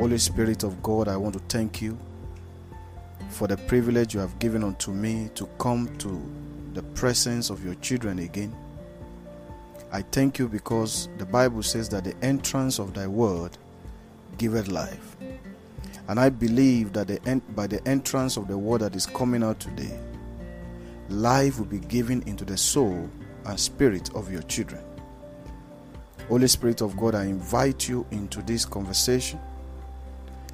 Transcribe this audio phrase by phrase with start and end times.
[0.00, 1.98] Holy Spirit of God, I want to thank you
[3.28, 6.26] for the privilege you have given unto me to come to
[6.72, 8.56] the presence of your children again.
[9.92, 13.58] I thank you because the Bible says that the entrance of thy word
[14.38, 15.16] giveth life.
[16.08, 19.42] And I believe that the en- by the entrance of the word that is coming
[19.42, 20.00] out today,
[21.10, 23.06] life will be given into the soul
[23.44, 24.82] and spirit of your children.
[26.26, 29.38] Holy Spirit of God, I invite you into this conversation.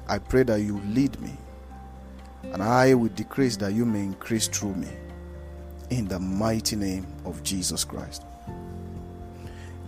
[0.09, 1.35] I pray that you lead me
[2.43, 4.87] and I will decrease that you may increase through me.
[5.89, 8.23] In the mighty name of Jesus Christ.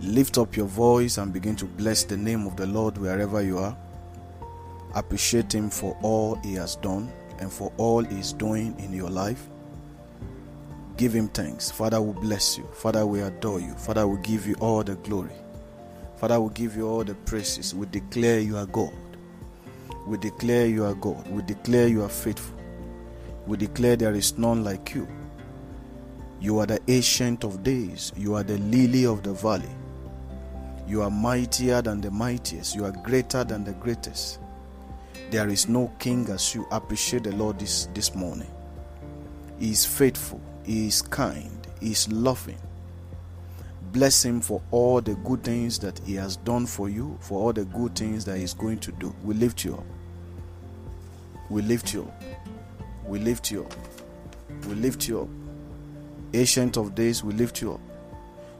[0.00, 3.58] Lift up your voice and begin to bless the name of the Lord wherever you
[3.58, 3.76] are.
[4.94, 9.10] Appreciate Him for all He has done and for all He is doing in your
[9.10, 9.46] life.
[10.96, 11.70] Give Him thanks.
[11.70, 12.64] Father will bless you.
[12.72, 13.74] Father will adore you.
[13.74, 15.32] Father will give you all the glory.
[16.16, 17.74] Father will give you all the praises.
[17.74, 18.92] We declare you are God.
[20.06, 21.28] We declare you are God.
[21.28, 22.58] We declare you are faithful.
[23.46, 25.08] We declare there is none like you.
[26.40, 28.12] You are the ancient of days.
[28.16, 29.68] You are the lily of the valley.
[30.88, 32.74] You are mightier than the mightiest.
[32.74, 34.40] You are greater than the greatest.
[35.30, 36.66] There is no king as you.
[36.70, 38.50] Appreciate the Lord this, this morning.
[39.58, 40.40] He is faithful.
[40.64, 41.66] He is kind.
[41.80, 42.58] He is loving.
[43.92, 47.52] Bless him for all the good things that he has done for you, for all
[47.52, 49.14] the good things that he's going to do.
[49.24, 49.84] We lift you up.
[51.48, 52.22] We lift you up.
[53.04, 53.74] We lift you up.
[54.68, 55.28] We lift you up.
[56.32, 57.80] Ancient of days, we lift you up.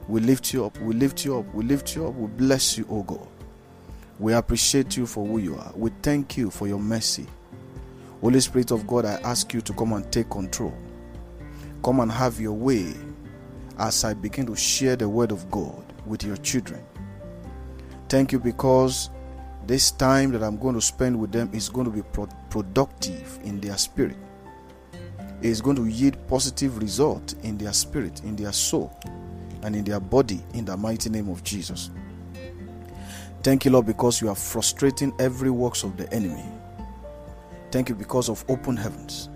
[0.09, 0.77] We lift you up.
[0.79, 1.53] We lift you up.
[1.53, 2.15] We lift you up.
[2.15, 3.27] We bless you, O God.
[4.19, 5.71] We appreciate you for who you are.
[5.75, 7.27] We thank you for your mercy.
[8.19, 10.73] Holy Spirit of God, I ask you to come and take control.
[11.83, 12.93] Come and have your way
[13.81, 16.83] as I begin to share the word of God with your children.
[18.09, 19.09] Thank you because
[19.65, 23.39] this time that I'm going to spend with them is going to be pro- productive
[23.43, 24.17] in their spirit.
[25.41, 28.95] It is going to yield positive result in their spirit, in their soul,
[29.63, 31.89] and in their body in the mighty name of Jesus.
[33.41, 36.45] Thank you, Lord, because you are frustrating every works of the enemy.
[37.71, 39.30] Thank you because of open heavens.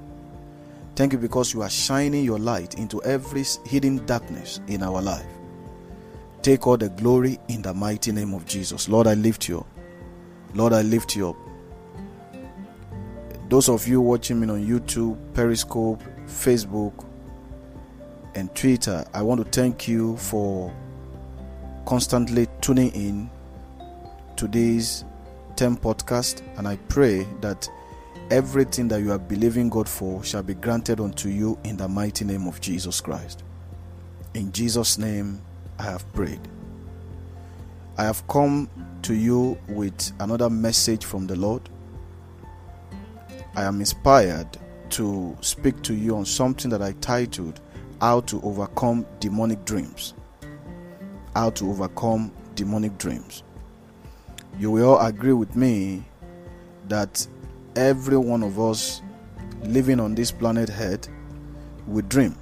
[0.96, 5.26] Thank you because you are shining your light into every hidden darkness in our life.
[6.42, 8.88] Take all the glory in the mighty name of Jesus.
[8.88, 9.68] Lord, I lift you up.
[10.54, 11.36] Lord, I lift you up.
[13.50, 17.06] Those of you watching me on YouTube, Periscope, Facebook,
[18.34, 20.74] and Twitter, I want to thank you for
[21.86, 23.30] constantly tuning in
[24.38, 25.04] to this
[25.58, 26.42] 10 podcast.
[26.58, 27.70] And I pray that
[28.32, 32.26] everything that you are believing God for shall be granted unto you in the mighty
[32.26, 33.44] name of Jesus Christ.
[34.34, 35.42] In Jesus' name,
[35.78, 36.42] I have prayed.
[37.98, 38.70] I have come
[39.04, 41.70] to you with another message from the Lord.
[43.56, 44.58] I am inspired
[44.90, 47.62] to speak to you on something that I titled
[48.02, 50.14] How to Overcome Demonic Dreams.
[51.36, 53.44] How to Overcome Demonic Dreams.
[54.58, 56.04] You will all agree with me
[56.88, 57.26] that
[57.76, 59.02] every one of us
[59.64, 61.10] living on this planet Earth
[61.88, 62.36] we dream.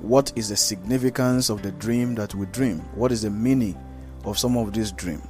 [0.00, 2.78] What is the significance of the dream that we dream?
[2.94, 3.76] What is the meaning
[4.24, 5.26] of some of these dreams?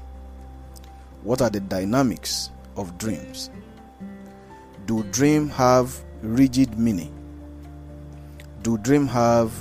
[1.23, 3.51] What are the dynamics of dreams?
[4.87, 7.15] Do dreams have rigid meaning?
[8.63, 9.53] Do dreams have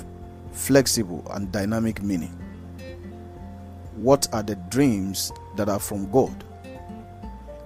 [0.52, 2.36] flexible and dynamic meaning?
[3.96, 6.44] What are the dreams that are from God?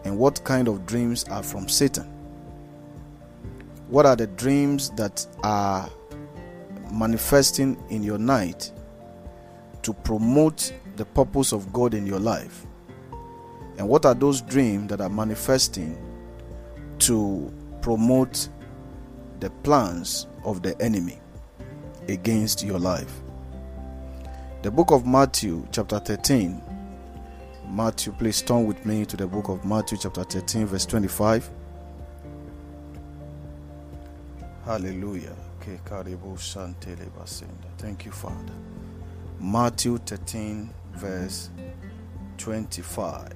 [0.06, 2.04] And what kind of dreams are from Satan?
[3.88, 5.90] What are the dreams that are
[6.92, 8.70] manifesting in your night
[9.82, 12.64] to promote the purpose of God in your life?
[13.78, 15.98] And what are those dreams that are manifesting
[17.00, 18.48] to promote
[19.40, 21.18] the plans of the enemy
[22.06, 23.12] against your life?
[24.62, 26.62] The book of Matthew, chapter 13.
[27.68, 31.50] Matthew, please turn with me to the book of Matthew, chapter 13, verse 25.
[34.64, 35.34] Hallelujah.
[37.78, 38.52] Thank you, Father.
[39.40, 41.50] Matthew 13, verse
[42.38, 43.32] 25.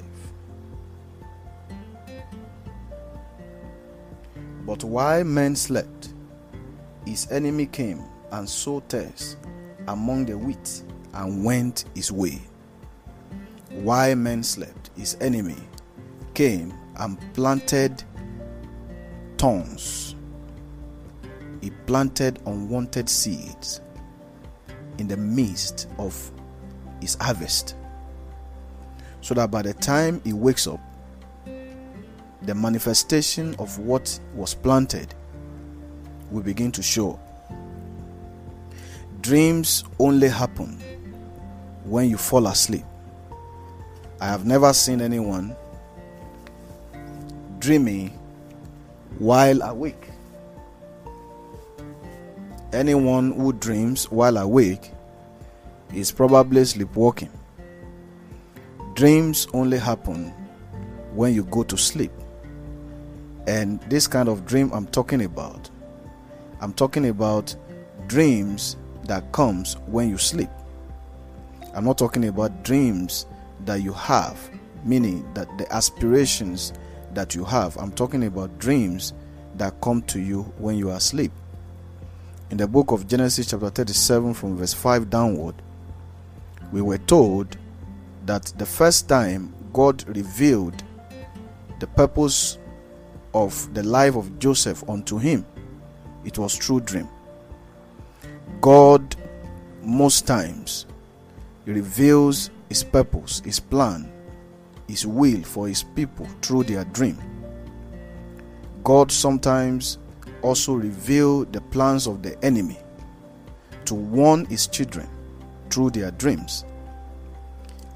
[4.65, 6.15] But while men slept,
[7.05, 9.37] his enemy came and sowed tares
[9.89, 10.83] among the wheat
[11.15, 12.41] and went his way.
[13.71, 15.57] While men slept, his enemy
[16.35, 18.03] came and planted
[19.39, 20.17] thorns.
[21.61, 23.81] He planted unwanted seeds
[24.99, 26.31] in the midst of
[27.01, 27.77] his harvest.
[29.21, 30.81] So that by the time he wakes up,
[32.43, 35.15] the manifestation of what was planted
[36.31, 37.21] will begin to show.
[39.21, 40.81] Dreams only happen
[41.85, 42.85] when you fall asleep.
[44.23, 45.57] I have never seen anyone
[47.59, 48.11] dreaming
[49.19, 50.11] while awake.
[52.75, 54.93] Anyone who dreams while awake
[55.95, 57.31] is probably sleepwalking.
[58.93, 60.35] Dreams only happen
[61.15, 62.13] when you go to sleep.
[63.47, 65.71] And this kind of dream I'm talking about,
[66.61, 67.57] I'm talking about
[68.07, 70.51] dreams that comes when you sleep.
[71.75, 73.25] I'm not talking about dreams
[73.65, 74.51] that you have,
[74.85, 76.73] meaning that the aspirations
[77.15, 77.77] that you have.
[77.77, 79.13] I'm talking about dreams
[79.57, 81.33] that come to you when you are asleep.
[82.51, 85.55] In the book of Genesis, chapter 37, from verse 5 downward,
[86.73, 87.57] we were told
[88.27, 90.83] that the first time God revealed
[91.79, 92.59] the purpose
[93.35, 95.47] of the life of Joseph unto him,
[96.25, 97.09] it was through dream.
[98.61, 99.17] God,
[99.83, 100.87] most times,
[101.67, 104.11] reveals his purpose, his plan,
[104.89, 107.19] his will for his people through their dream.
[108.83, 109.99] God sometimes
[110.41, 112.79] also reveal the plans of the enemy
[113.85, 115.09] to warn his children
[115.69, 116.65] through their dreams.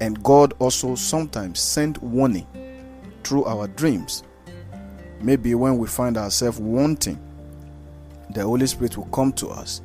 [0.01, 2.45] And God also sometimes sent warning
[3.23, 4.23] through our dreams.
[5.21, 7.19] Maybe when we find ourselves wanting,
[8.31, 9.81] the Holy Spirit will come to us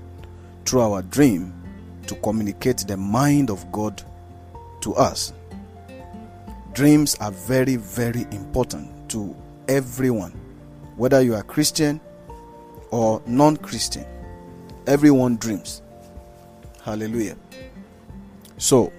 [0.64, 1.54] through our dream
[2.08, 4.02] to communicate the mind of God
[4.82, 5.32] to us.
[6.72, 9.34] Dreams are very, very important to
[9.68, 10.32] everyone,
[10.96, 12.00] whether you are Christian
[12.90, 14.06] or non Christian.
[14.86, 15.82] Everyone dreams.
[16.82, 17.36] Hallelujah.
[18.58, 18.92] So,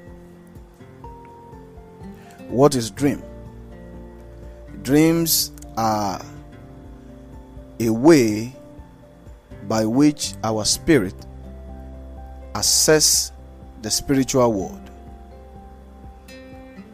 [2.50, 3.24] what is dream?
[4.84, 6.22] Dreams are
[7.80, 8.56] a way
[9.68, 11.16] by which our spirit
[12.56, 13.32] assess
[13.82, 14.81] the spiritual world.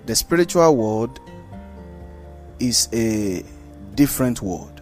[0.07, 1.19] The spiritual world
[2.59, 3.43] is a
[3.95, 4.79] different world.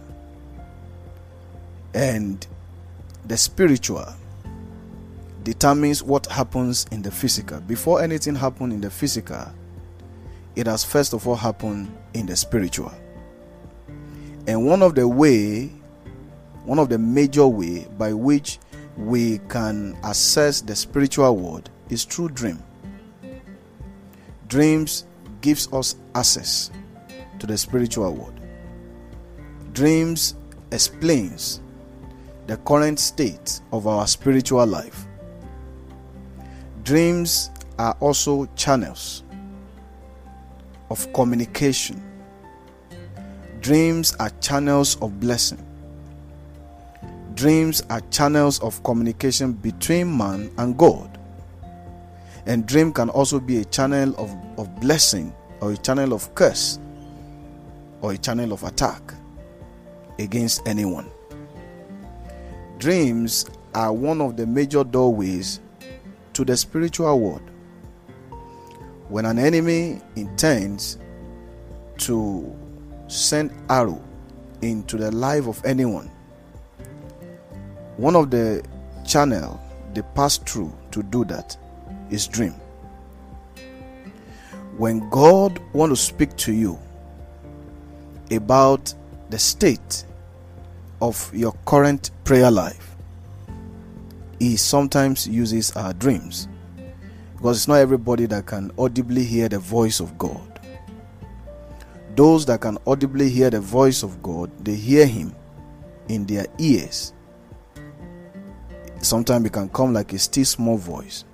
[1.94, 2.46] And
[3.24, 4.06] the spiritual
[5.42, 7.60] determines what happens in the physical.
[7.60, 9.52] Before anything happens in the physical,
[10.54, 12.94] it has first of all happened in the spiritual.
[14.46, 15.72] And one of the way,
[16.64, 18.60] one of the major way by which
[18.96, 22.62] we can assess the spiritual world is through dream.
[24.46, 25.04] Dreams
[25.46, 26.72] gives us access
[27.38, 28.40] to the spiritual world.
[29.74, 30.34] Dreams
[30.72, 31.60] explains
[32.48, 35.06] the current state of our spiritual life.
[36.82, 39.22] Dreams are also channels
[40.90, 42.02] of communication.
[43.60, 45.64] Dreams are channels of blessing.
[47.34, 51.15] Dreams are channels of communication between man and God.
[52.46, 56.78] And dream can also be a channel of, of blessing or a channel of curse
[58.00, 59.02] or a channel of attack
[60.20, 61.10] against anyone.
[62.78, 65.60] Dreams are one of the major doorways
[66.34, 67.50] to the spiritual world.
[69.08, 70.98] When an enemy intends
[71.98, 72.54] to
[73.08, 74.02] send arrow
[74.62, 76.10] into the life of anyone,
[77.96, 78.64] one of the
[79.04, 79.60] channel
[79.94, 81.56] they pass through to do that
[82.10, 82.54] is dream.
[84.76, 86.78] When God want to speak to you
[88.30, 88.92] about
[89.30, 90.04] the state
[91.00, 92.96] of your current prayer life,
[94.38, 96.48] He sometimes uses our dreams
[97.36, 100.60] because it's not everybody that can audibly hear the voice of God.
[102.14, 105.34] Those that can audibly hear the voice of God, they hear Him
[106.08, 107.12] in their ears.
[109.02, 111.24] Sometimes it can come like a still small voice,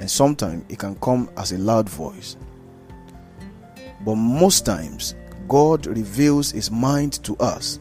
[0.00, 2.36] and sometimes it can come as a loud voice.
[4.04, 5.14] But most times,
[5.46, 7.78] God reveals His mind to us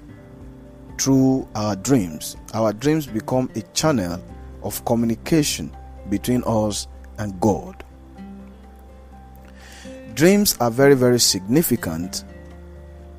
[1.00, 2.36] through our dreams.
[2.54, 4.22] Our dreams become a channel
[4.64, 5.76] of communication
[6.10, 6.88] between us
[7.20, 7.86] and God.
[10.14, 12.26] Dreams are very, very significant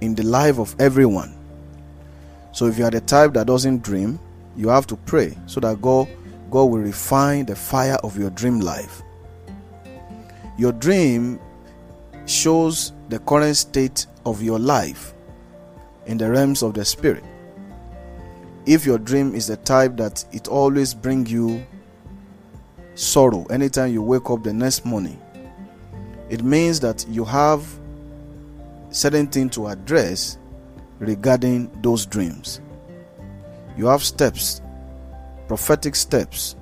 [0.03, 1.35] in the life of everyone.
[2.53, 4.21] So if you are the type that doesn't dream,
[4.57, 6.07] you have to pray so that God
[6.51, 9.03] God will refine the fire of your dream life.
[10.59, 11.41] Your dream
[12.27, 15.15] shows the current state of your life
[16.07, 17.25] in the realms of the spirit.
[18.67, 21.65] If your dream is the type that it always bring you
[22.95, 25.21] sorrow anytime you wake up the next morning,
[26.29, 27.67] it means that you have
[28.91, 30.39] certain thing to address
[30.99, 32.61] regarding those dreams.
[33.77, 34.61] You have steps,
[35.51, 36.55] prophetic steps,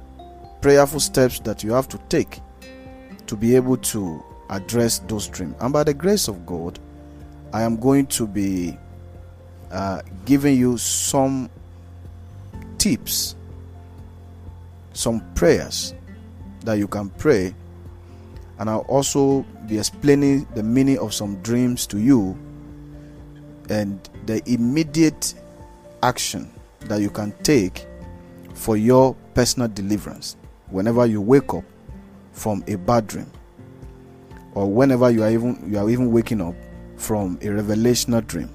[0.63, 2.41] prayerful steps that you have to take
[3.27, 5.55] to be able to address those dreams.
[5.61, 6.79] And by the grace of God,
[7.53, 8.79] I am going to be
[9.71, 11.51] uh, giving you some
[12.79, 13.37] tips,
[14.95, 15.93] some prayers
[16.65, 17.55] that you can pray,
[18.59, 22.39] and I'll also be explaining the meaning of some dreams to you
[23.69, 25.35] and the immediate
[26.03, 26.51] action
[26.87, 27.88] that you can take
[28.59, 30.37] for your personal deliverance
[30.71, 31.65] whenever you wake up
[32.33, 33.31] from a bad dream
[34.55, 36.55] or whenever you are even you are even waking up
[36.97, 38.51] from a revelational dream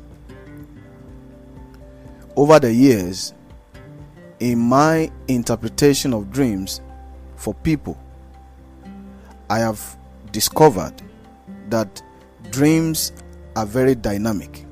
[2.35, 3.33] over the years
[4.41, 6.81] in my interpretation of dreams
[7.37, 7.97] for people
[9.49, 9.97] i have
[10.33, 11.01] discovered
[11.69, 12.01] that
[12.51, 13.13] dreams
[13.55, 14.65] are very dynamic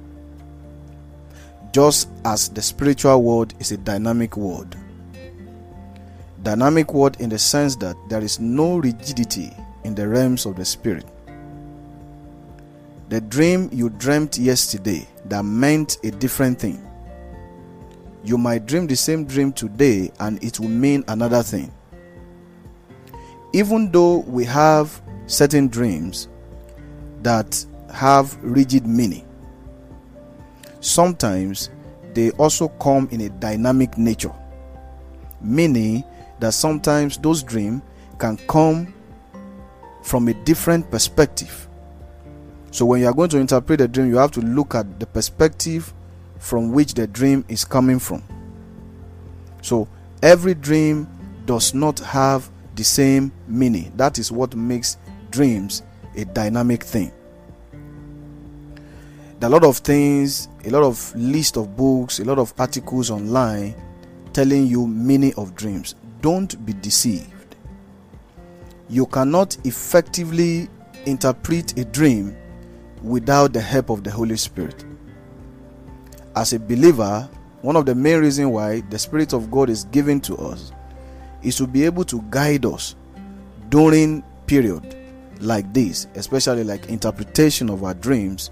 [1.71, 4.75] just as the spiritual world is a dynamic world.
[6.43, 9.51] Dynamic word in the sense that there is no rigidity
[9.83, 11.05] in the realms of the spirit.
[13.09, 16.87] The dream you dreamt yesterday that meant a different thing.
[18.23, 21.71] You might dream the same dream today and it will mean another thing.
[23.53, 26.27] Even though we have certain dreams
[27.21, 29.27] that have rigid meaning,
[30.79, 31.69] sometimes
[32.13, 34.33] they also come in a dynamic nature,
[35.41, 36.03] meaning
[36.41, 37.81] that sometimes those dreams
[38.19, 38.93] can come
[40.03, 41.67] from a different perspective.
[42.71, 45.05] So, when you are going to interpret a dream, you have to look at the
[45.05, 45.93] perspective
[46.37, 48.23] from which the dream is coming from.
[49.61, 49.87] So,
[50.21, 51.07] every dream
[51.45, 53.91] does not have the same meaning.
[53.95, 54.97] That is what makes
[55.29, 55.83] dreams
[56.15, 57.11] a dynamic thing
[59.41, 62.53] there are a lot of things, a lot of list of books, a lot of
[62.59, 63.73] articles online
[64.33, 65.95] telling you meaning of dreams.
[66.21, 67.55] Don't be deceived.
[68.89, 70.69] You cannot effectively
[71.05, 72.35] interpret a dream
[73.01, 74.85] without the help of the Holy Spirit.
[76.35, 77.29] As a believer,
[77.61, 80.71] one of the main reasons why the Spirit of God is given to us
[81.41, 82.95] is to be able to guide us
[83.69, 84.95] during period
[85.39, 88.51] like this, especially like interpretation of our dreams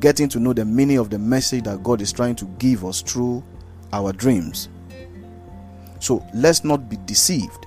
[0.00, 3.02] getting to know the meaning of the message that God is trying to give us
[3.02, 3.42] through
[3.92, 4.68] our dreams.
[6.04, 7.66] So let's not be deceived.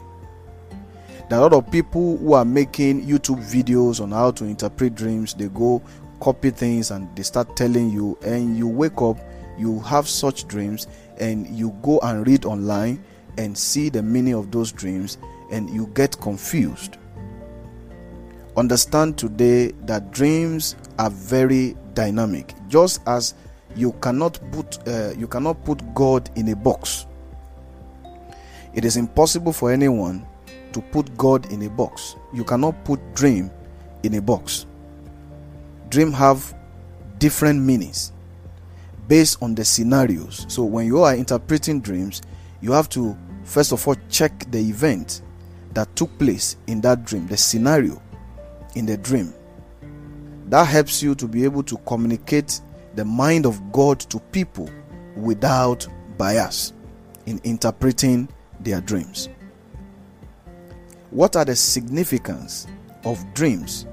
[1.27, 4.93] There are a lot of people who are making YouTube videos on how to interpret
[4.93, 5.33] dreams.
[5.33, 5.81] They go
[6.19, 9.17] copy things and they start telling you, and you wake up,
[9.57, 10.85] you have such dreams,
[11.17, 13.03] and you go and read online
[13.39, 15.17] and see the meaning of those dreams,
[15.51, 16.97] and you get confused.
[18.55, 23.33] Understand today that dreams are very dynamic just as
[23.75, 27.06] you cannot put uh, you cannot put god in a box
[28.73, 30.25] it is impossible for anyone
[30.73, 32.15] to put god in a box.
[32.33, 33.49] You cannot put dream
[34.03, 34.65] in a box.
[35.89, 36.55] Dream have
[37.17, 38.11] different meanings
[39.07, 40.45] based on the scenarios.
[40.49, 42.21] So when you are interpreting dreams
[42.61, 45.21] you have to first of all check the event
[45.73, 48.01] that took place in that dream the scenario
[48.75, 49.33] in the dream.
[50.47, 52.61] That helps you to be able to communicate
[52.95, 54.69] the mind of God to people
[55.15, 56.73] without bias
[57.25, 58.29] in interpreting
[58.67, 59.29] their dreams.
[61.11, 62.67] What are the significance
[63.05, 63.87] of dreams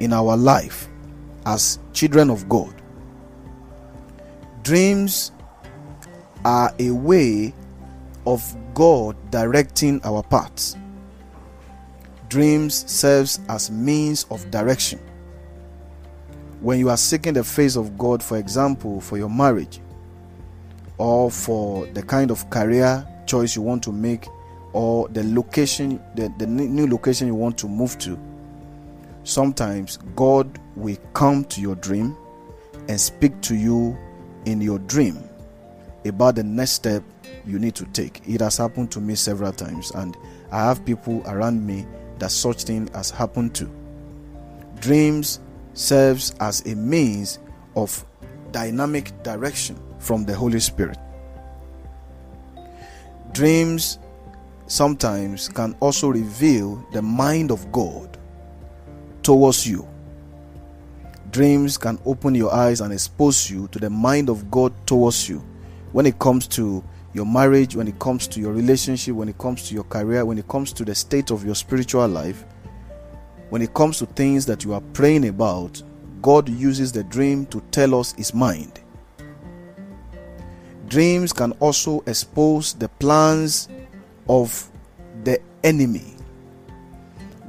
[0.00, 0.88] in our life
[1.44, 2.74] as children of God?
[4.62, 5.32] Dreams
[6.44, 7.54] are a way
[8.26, 8.42] of
[8.74, 10.76] God directing our paths.
[12.28, 14.98] Dreams serves as means of direction
[16.60, 19.78] when you are seeking the face of God, for example, for your marriage
[20.96, 24.26] or for the kind of career choice you want to make
[24.72, 28.18] or the location, the, the new location you want to move to,
[29.24, 32.16] sometimes God will come to your dream
[32.88, 33.96] and speak to you
[34.44, 35.28] in your dream
[36.04, 37.02] about the next step
[37.46, 38.20] you need to take.
[38.28, 40.16] It has happened to me several times, and
[40.52, 41.86] I have people around me
[42.18, 43.70] that such thing has happened to.
[44.80, 45.40] Dreams
[45.74, 47.38] serves as a means
[47.74, 48.04] of
[48.52, 50.98] dynamic direction from the Holy Spirit.
[53.36, 53.98] Dreams
[54.66, 58.16] sometimes can also reveal the mind of God
[59.22, 59.86] towards you.
[61.32, 65.44] Dreams can open your eyes and expose you to the mind of God towards you
[65.92, 69.68] when it comes to your marriage, when it comes to your relationship, when it comes
[69.68, 72.42] to your career, when it comes to the state of your spiritual life,
[73.50, 75.82] when it comes to things that you are praying about,
[76.22, 78.80] God uses the dream to tell us His mind.
[80.88, 83.68] Dreams can also expose the plans
[84.28, 84.70] of
[85.24, 86.14] the enemy.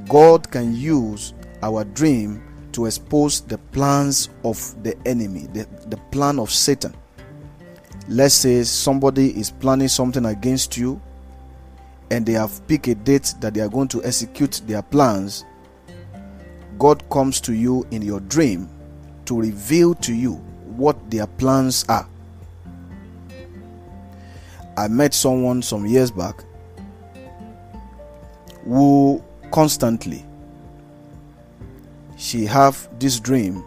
[0.07, 6.39] God can use our dream to expose the plans of the enemy, the, the plan
[6.39, 6.95] of Satan.
[8.07, 11.01] Let's say somebody is planning something against you
[12.09, 15.43] and they have picked a date that they are going to execute their plans.
[16.79, 18.69] God comes to you in your dream
[19.25, 20.33] to reveal to you
[20.77, 22.07] what their plans are.
[24.77, 26.43] I met someone some years back
[28.63, 30.23] who constantly
[32.15, 33.63] she have this dream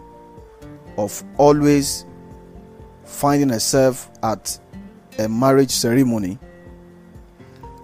[0.97, 2.05] of always
[3.03, 4.57] finding herself at
[5.19, 6.39] a marriage ceremony.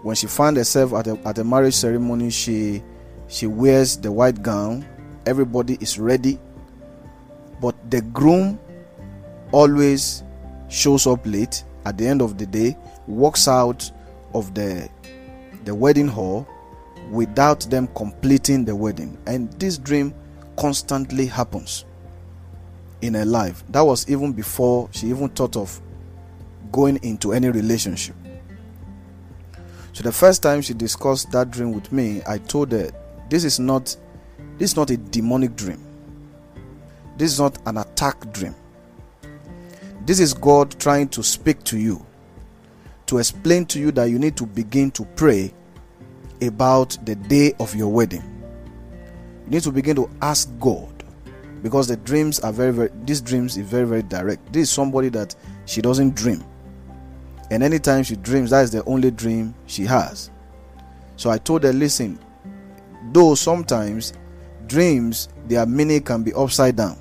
[0.03, 2.81] When she found herself at a, at a marriage ceremony she
[3.27, 4.87] she wears the white gown.
[5.25, 6.39] Everybody is ready.
[7.59, 8.57] But the groom
[9.51, 10.23] always
[10.69, 12.77] shows up late at the end of the day
[13.07, 13.89] walks out
[14.33, 14.89] of the
[15.65, 16.47] the wedding hall
[17.09, 19.17] without them completing the wedding.
[19.25, 20.13] And this dream
[20.57, 21.85] constantly happens
[23.01, 23.63] in her life.
[23.69, 25.79] That was even before she even thought of
[26.71, 28.15] going into any relationship.
[29.93, 32.91] So the first time she discussed that dream with me i told her
[33.29, 33.97] this is not
[34.57, 35.83] this is not a demonic dream.
[37.17, 38.55] This is not an attack dream.
[40.05, 42.05] This is god trying to speak to you
[43.07, 45.53] to explain to you that you need to begin to pray
[46.41, 48.23] about the day of your wedding.
[49.45, 51.03] You need to begin to ask God
[51.63, 54.53] because the dreams are very, very, these dreams is very, very direct.
[54.53, 56.43] This is somebody that she doesn't dream.
[57.49, 60.29] And anytime she dreams, that is the only dream she has.
[61.15, 62.19] So I told her, listen,
[63.11, 64.13] though sometimes
[64.67, 66.99] dreams, their meaning can be upside down.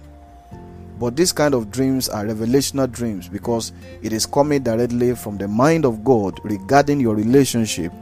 [0.99, 5.47] But these kind of dreams are revelational dreams because it is coming directly from the
[5.47, 7.93] mind of God regarding your relationship.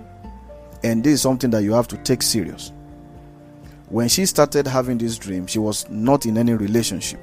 [0.84, 2.72] And this is something that you have to take serious.
[3.88, 7.20] When she started having this dream, she was not in any relationship.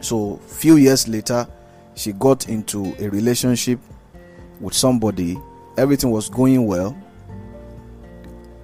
[0.00, 1.46] So, few years later,
[1.94, 3.78] she got into a relationship
[4.60, 5.38] with somebody.
[5.76, 6.96] Everything was going well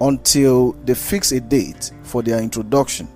[0.01, 3.07] until they fixed a date for their introduction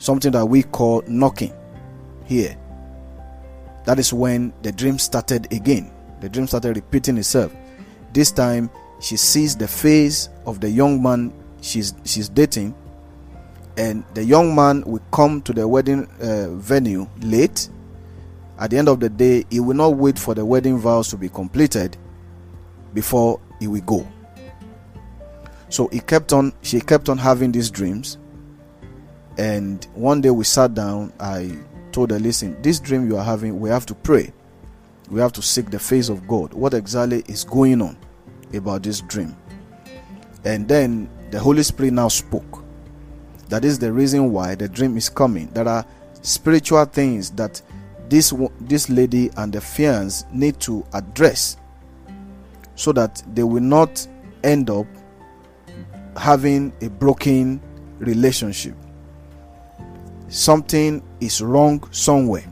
[0.00, 1.54] something that we call knocking
[2.24, 2.56] here.
[3.84, 5.92] That is when the dream started again.
[6.20, 7.54] The dream started repeating itself.
[8.12, 8.68] This time
[9.00, 11.32] she sees the face of the young man
[11.62, 12.74] she's she's dating
[13.76, 17.68] and the young man will come to the wedding uh, venue late
[18.58, 21.16] at the end of the day he will not wait for the wedding vows to
[21.16, 21.96] be completed
[22.92, 24.06] before he will go
[25.68, 28.18] so he kept on she kept on having these dreams
[29.40, 31.14] and one day we sat down.
[31.18, 31.56] I
[31.92, 34.34] told her, Listen, this dream you are having, we have to pray.
[35.08, 36.52] We have to seek the face of God.
[36.52, 37.96] What exactly is going on
[38.52, 39.34] about this dream?
[40.44, 42.62] And then the Holy Spirit now spoke.
[43.48, 45.48] That is the reason why the dream is coming.
[45.54, 45.86] There are
[46.20, 47.62] spiritual things that
[48.10, 51.56] this this lady and the fiance need to address
[52.74, 54.06] so that they will not
[54.44, 54.86] end up
[56.14, 57.62] having a broken
[58.00, 58.74] relationship
[60.30, 62.44] something is wrong somewhere.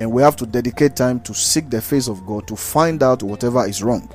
[0.00, 3.22] And we have to dedicate time to seek the face of God to find out
[3.22, 4.12] whatever is wrong.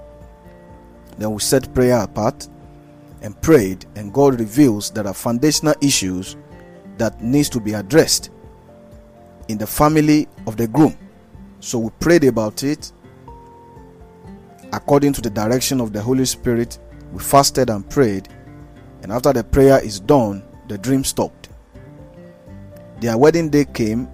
[1.18, 2.48] Then we set prayer apart
[3.22, 6.36] and prayed, and God reveals there are foundational issues
[6.98, 8.30] that needs to be addressed
[9.48, 10.98] in the family of the groom.
[11.60, 12.92] So we prayed about it
[14.72, 16.78] according to the direction of the Holy Spirit.
[17.12, 18.28] We fasted and prayed,
[19.02, 21.39] and after the prayer is done, the dream stopped.
[23.00, 24.10] Their wedding day came.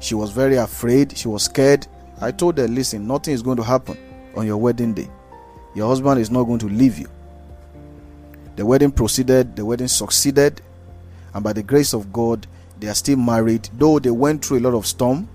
[0.00, 1.16] She was very afraid.
[1.16, 1.86] She was scared.
[2.20, 3.96] I told her, listen, nothing is going to happen
[4.36, 5.08] on your wedding day.
[5.74, 7.08] Your husband is not going to leave you.
[8.56, 10.60] The wedding proceeded, the wedding succeeded,
[11.32, 12.46] and by the grace of God,
[12.78, 15.28] they are still married, though they went through a lot of storm,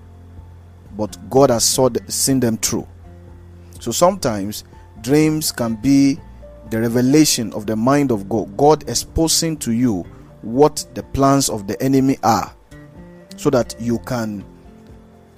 [0.98, 2.88] but God has saw the, seen them through.
[3.80, 4.66] So sometimes
[5.02, 6.20] dreams can be
[6.70, 10.04] the revelation of the mind of God, God exposing to you
[10.42, 12.54] what the plans of the enemy are
[13.39, 14.43] so that you can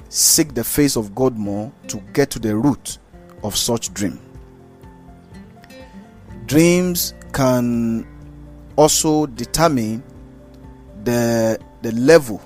[0.09, 2.97] seek the face of God more to get to the root
[3.43, 4.19] of such dream.
[6.47, 8.07] Dreams can
[8.75, 10.01] also determine
[11.03, 12.41] the the level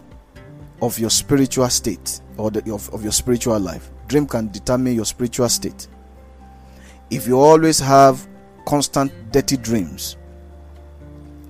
[0.81, 3.89] of your spiritual state or the, of, of your spiritual life.
[4.07, 5.87] Dream can determine your spiritual state.
[7.09, 8.27] If you always have
[8.65, 10.17] constant dirty dreams,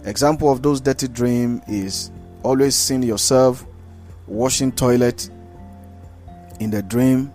[0.03, 2.11] example of those dirty dream is
[2.43, 3.65] always seeing yourself
[4.27, 5.29] washing toilet
[6.59, 7.33] in the dream,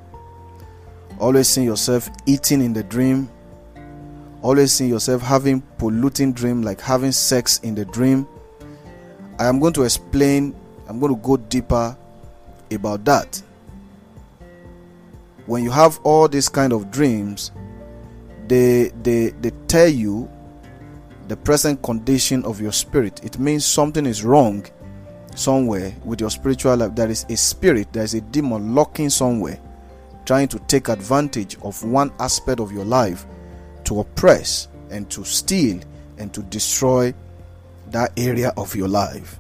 [1.19, 3.29] always seeing yourself eating in the dream,
[4.43, 8.27] always seeing yourself having polluting dream like having sex in the dream.
[9.39, 10.55] I am going to explain,
[10.89, 11.97] I'm going to go deeper
[12.71, 13.43] about that.
[15.47, 17.51] When you have all these kind of dreams,
[18.47, 20.29] they they they tell you
[21.29, 23.25] the present condition of your spirit.
[23.25, 24.67] It means something is wrong
[25.41, 26.95] somewhere with your spiritual life.
[26.95, 29.59] There is a spirit, there is a demon lurking somewhere,
[30.25, 33.27] trying to take advantage of one aspect of your life
[33.85, 35.81] to oppress and to steal
[36.19, 37.15] and to destroy
[37.89, 39.39] that area of your life.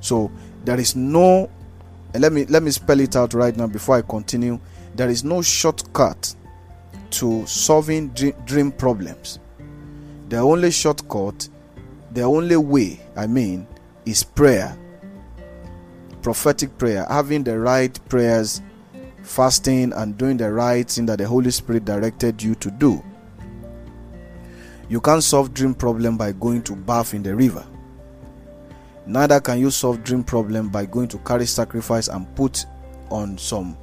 [0.00, 0.30] So
[0.64, 1.50] there is no
[2.14, 4.58] and let me let me spell it out right now before I continue.
[4.94, 6.34] There is no shortcut
[7.10, 9.38] to solving dream problems.
[10.28, 11.48] The only shortcut,
[12.12, 13.66] the only way, I mean,
[14.08, 14.76] is prayer.
[16.22, 18.62] Prophetic prayer, having the right prayers,
[19.22, 23.02] fasting, and doing the right thing that the Holy Spirit directed you to do.
[24.88, 27.66] You can't solve dream problem by going to bath in the river.
[29.06, 32.64] Neither can you solve dream problem by going to carry sacrifice and put
[33.10, 33.76] on some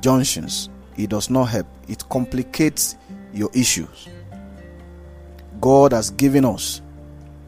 [0.00, 0.70] junctions.
[0.96, 1.66] It does not help.
[1.88, 2.96] It complicates
[3.32, 4.08] your issues.
[5.60, 6.82] God has given us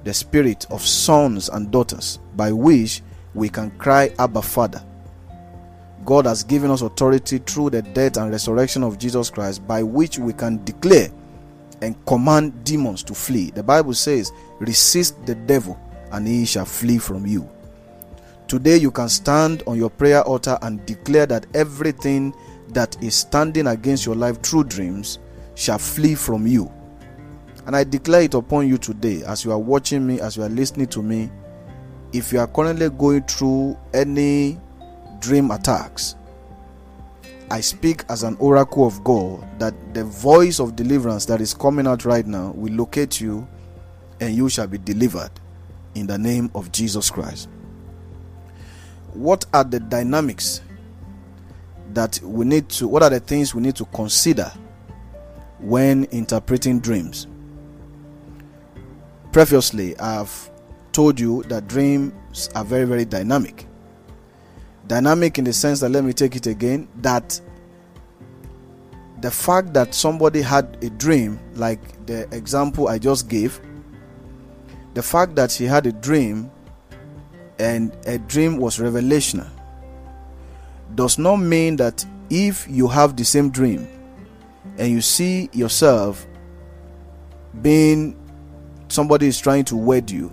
[0.04, 3.02] the spirit of sons and daughters by which
[3.34, 4.82] we can cry Abba Father.
[6.04, 10.18] God has given us authority through the death and resurrection of Jesus Christ by which
[10.18, 11.08] we can declare
[11.80, 13.50] and command demons to flee.
[13.50, 15.80] The Bible says, resist the devil
[16.12, 17.48] and he shall flee from you.
[18.46, 22.34] Today you can stand on your prayer altar and declare that everything
[22.68, 25.18] that is standing against your life through dreams
[25.54, 26.70] shall flee from you
[27.66, 30.48] and I declare it upon you today as you are watching me, as you are
[30.48, 31.30] listening to me.
[32.12, 34.60] If you are currently going through any
[35.20, 36.14] dream attacks,
[37.50, 41.86] I speak as an oracle of God that the voice of deliverance that is coming
[41.86, 43.46] out right now will locate you
[44.20, 45.30] and you shall be delivered
[45.94, 47.48] in the name of Jesus Christ.
[49.12, 50.62] What are the dynamics
[51.92, 54.52] that we need to, what are the things we need to consider
[55.58, 57.26] when interpreting dreams?
[59.34, 60.48] Previously, I've
[60.92, 63.66] told you that dreams are very, very dynamic.
[64.86, 67.40] Dynamic in the sense that, let me take it again, that
[69.22, 73.60] the fact that somebody had a dream, like the example I just gave,
[74.94, 76.48] the fact that she had a dream
[77.58, 79.50] and a dream was revelational
[80.94, 83.88] does not mean that if you have the same dream
[84.78, 86.24] and you see yourself
[87.62, 88.16] being
[88.94, 90.32] somebody is trying to wed you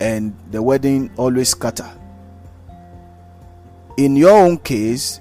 [0.00, 1.90] and the wedding always scatter.
[3.96, 5.20] In your own case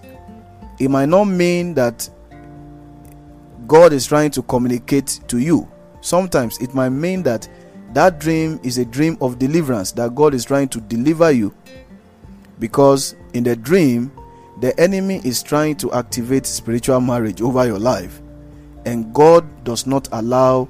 [0.79, 2.09] it might not mean that
[3.67, 5.69] god is trying to communicate to you.
[6.01, 7.47] Sometimes it might mean that
[7.93, 11.53] that dream is a dream of deliverance that god is trying to deliver you.
[12.59, 14.11] Because in the dream
[14.61, 18.21] the enemy is trying to activate spiritual marriage over your life
[18.85, 20.67] and god does not allow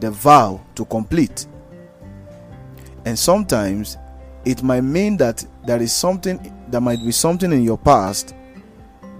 [0.00, 1.46] the vow to complete.
[3.04, 3.96] And sometimes
[4.44, 8.34] it might mean that there is something, there might be something in your past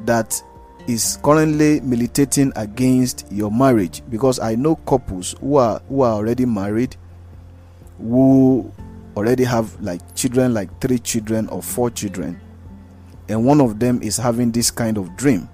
[0.05, 0.43] that
[0.87, 4.03] is currently militating against your marriage.
[4.11, 6.97] Because I know couples who are who are already married
[7.99, 8.73] who
[9.17, 12.41] already have like children like three children or four children.
[13.29, 15.49] And one of them is having this kind of dream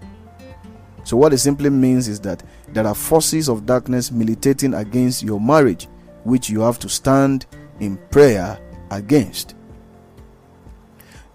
[1.05, 5.41] so what it simply means is that there are forces of darkness militating against your
[5.41, 5.89] marriage,
[6.25, 7.47] which you have to stand
[7.81, 8.59] in prayer
[8.91, 9.55] against.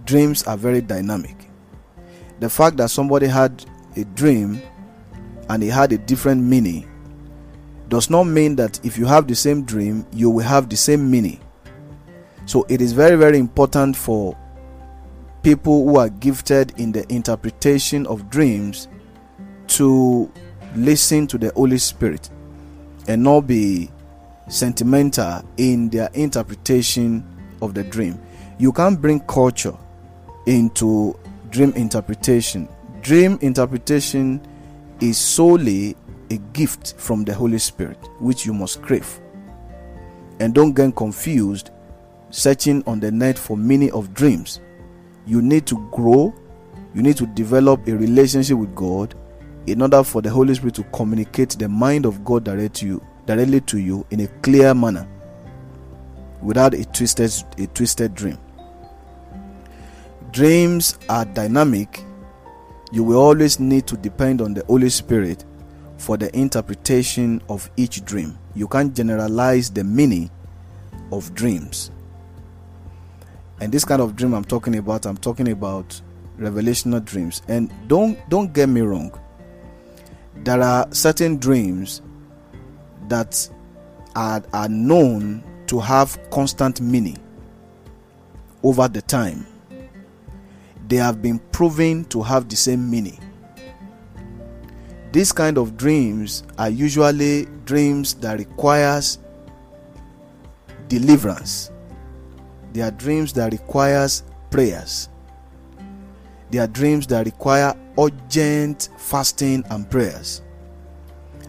[0.05, 1.49] Dreams are very dynamic.
[2.39, 4.61] The fact that somebody had a dream
[5.49, 6.87] and it had a different meaning
[7.89, 11.09] does not mean that if you have the same dream, you will have the same
[11.09, 11.39] meaning.
[12.45, 14.37] So it is very, very important for
[15.43, 18.87] people who are gifted in the interpretation of dreams
[19.67, 20.31] to
[20.75, 22.29] listen to the Holy Spirit
[23.07, 23.89] and not be
[24.47, 27.25] sentimental in their interpretation
[27.61, 28.19] of the dream.
[28.57, 29.75] You can't bring culture
[30.45, 31.17] into
[31.49, 32.67] dream interpretation.
[33.01, 34.41] Dream interpretation
[34.99, 35.95] is solely
[36.29, 39.19] a gift from the Holy Spirit, which you must crave.
[40.39, 41.71] And don't get confused
[42.29, 44.59] searching on the net for meaning of dreams.
[45.25, 46.33] You need to grow,
[46.93, 49.15] you need to develop a relationship with God
[49.67, 53.61] in order for the Holy Spirit to communicate the mind of God direct you, directly
[53.61, 55.07] to you in a clear manner
[56.41, 58.37] without a twisted a twisted dream.
[60.31, 62.03] Dreams are dynamic.
[62.91, 65.43] You will always need to depend on the Holy Spirit
[65.97, 68.37] for the interpretation of each dream.
[68.53, 70.29] You can't generalize the meaning
[71.11, 71.91] of dreams.
[73.59, 75.99] And this kind of dream I'm talking about, I'm talking about
[76.37, 77.41] revelational dreams.
[77.47, 79.17] And don't don't get me wrong.
[80.43, 82.01] There are certain dreams
[83.07, 83.49] that
[84.15, 87.17] are, are known to have constant meaning
[88.63, 89.45] over the time.
[90.87, 93.19] They have been proven to have the same meaning.
[95.11, 99.19] These kind of dreams are usually dreams that requires
[100.87, 101.71] deliverance.
[102.73, 105.09] They are dreams that requires prayers.
[106.51, 110.41] They are dreams that require urgent fasting and prayers.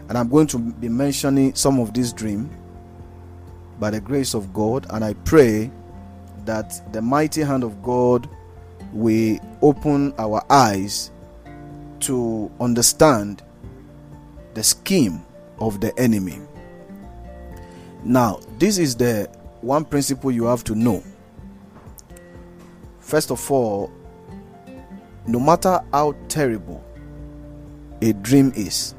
[0.09, 2.49] And I'm going to be mentioning some of these dreams
[3.79, 4.87] by the grace of God.
[4.89, 5.69] And I pray
[6.45, 8.29] that the mighty hand of God
[8.93, 11.11] will open our eyes
[12.01, 13.43] to understand
[14.53, 15.25] the scheme
[15.59, 16.39] of the enemy.
[18.03, 19.29] Now, this is the
[19.61, 21.03] one principle you have to know.
[22.99, 23.91] First of all,
[25.27, 26.81] no matter how terrible
[28.01, 28.95] a dream is,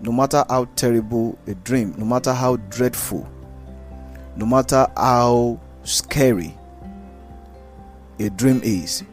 [0.00, 3.28] no matter how terrible a dream, no matter how dreadful,
[4.36, 6.52] no matter how scary
[8.18, 9.04] a dream is,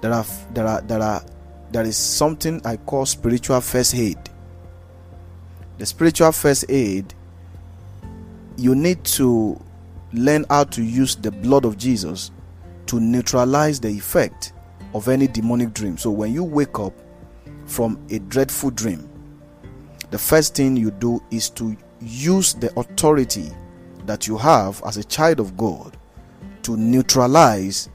[0.00, 1.24] there are there are there are
[1.70, 4.18] there is something I call spiritual first aid.
[5.78, 7.14] The spiritual first aid,
[8.56, 9.60] you need to
[10.12, 12.32] learn how to use the blood of Jesus
[12.86, 14.52] to neutralize the effect
[14.94, 15.96] of any demonic dream.
[15.96, 16.92] So when you wake up
[17.66, 19.08] from a dreadful dream,
[20.10, 23.50] the first thing you do is to use the authority
[24.06, 25.96] that you have as a child of God
[26.62, 27.88] to neutralize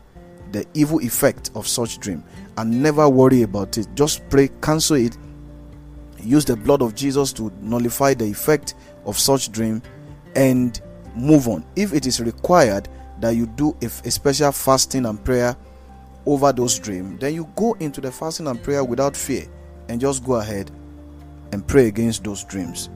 [0.52, 2.24] the evil effect of such dream
[2.58, 3.88] and never worry about it.
[3.96, 5.18] Just pray, cancel it.
[6.22, 9.82] Use the blood of Jesus to nullify the effect of such dream
[10.36, 10.82] and
[11.16, 11.66] move on.
[11.76, 15.56] If it is required that you do a, special fasting and prayer
[16.28, 19.46] over those dreams, then you go into the fasting and prayer without fear
[19.88, 20.70] and just go ahead
[21.54, 22.90] and pray against those dreams.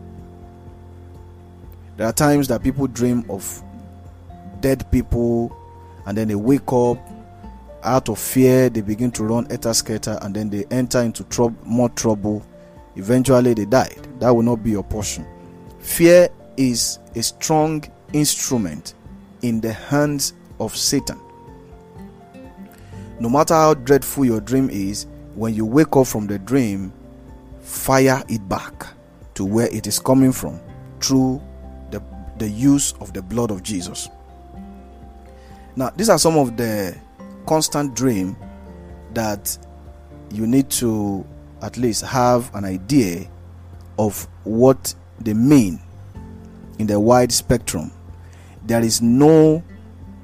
[1.98, 3.63] There are times that people dream of
[4.60, 5.58] dead people
[6.06, 6.98] and then they wake up
[7.84, 11.89] out of fear, they begin to run etta skater and then they enter into more
[11.89, 12.46] trouble.
[12.96, 14.08] Eventually, they died.
[14.20, 15.26] That will not be your portion.
[15.80, 18.94] Fear is a strong instrument
[19.41, 21.20] in the hands of Satan.
[23.22, 25.06] No matter how dreadful your dream is,
[25.36, 26.92] when you wake up from the dream,
[27.60, 28.88] fire it back
[29.36, 30.60] to where it is coming from
[31.00, 31.40] through
[31.92, 32.02] the,
[32.40, 34.10] the use of the blood of Jesus.
[35.76, 36.98] Now, these are some of the
[37.46, 38.36] constant dream
[39.14, 39.56] that
[40.32, 41.24] you need to
[41.62, 43.30] at least have an idea
[44.00, 45.80] of what they mean
[46.80, 47.92] in the wide spectrum.
[48.66, 49.62] There is no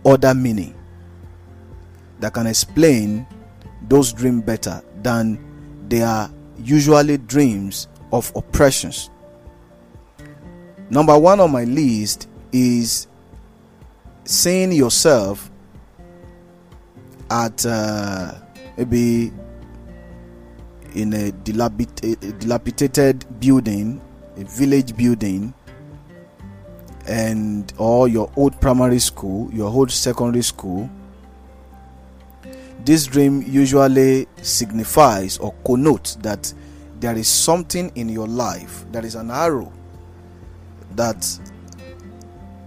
[0.03, 0.73] other meaning
[2.19, 3.25] that can explain
[3.87, 5.39] those dreams better than
[5.87, 9.09] they are usually dreams of oppressions.
[10.89, 13.07] Number one on my list is
[14.23, 15.51] seeing yourself
[17.29, 18.33] at uh,
[18.77, 19.31] maybe
[20.95, 24.01] in a dilapidated building,
[24.37, 25.53] a village building,
[27.07, 30.89] and or your old primary school, your old secondary school.
[32.87, 36.53] This dream usually signifies or connotes that
[37.01, 39.73] there is something in your life, there is an arrow
[40.91, 41.27] that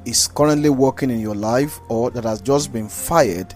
[0.04, 3.54] is currently working in your life or that has just been fired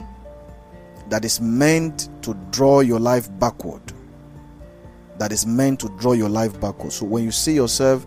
[1.11, 3.83] that is meant to draw your life backward.
[5.19, 6.95] That is meant to draw your life backward.
[6.95, 8.07] So when you see yourself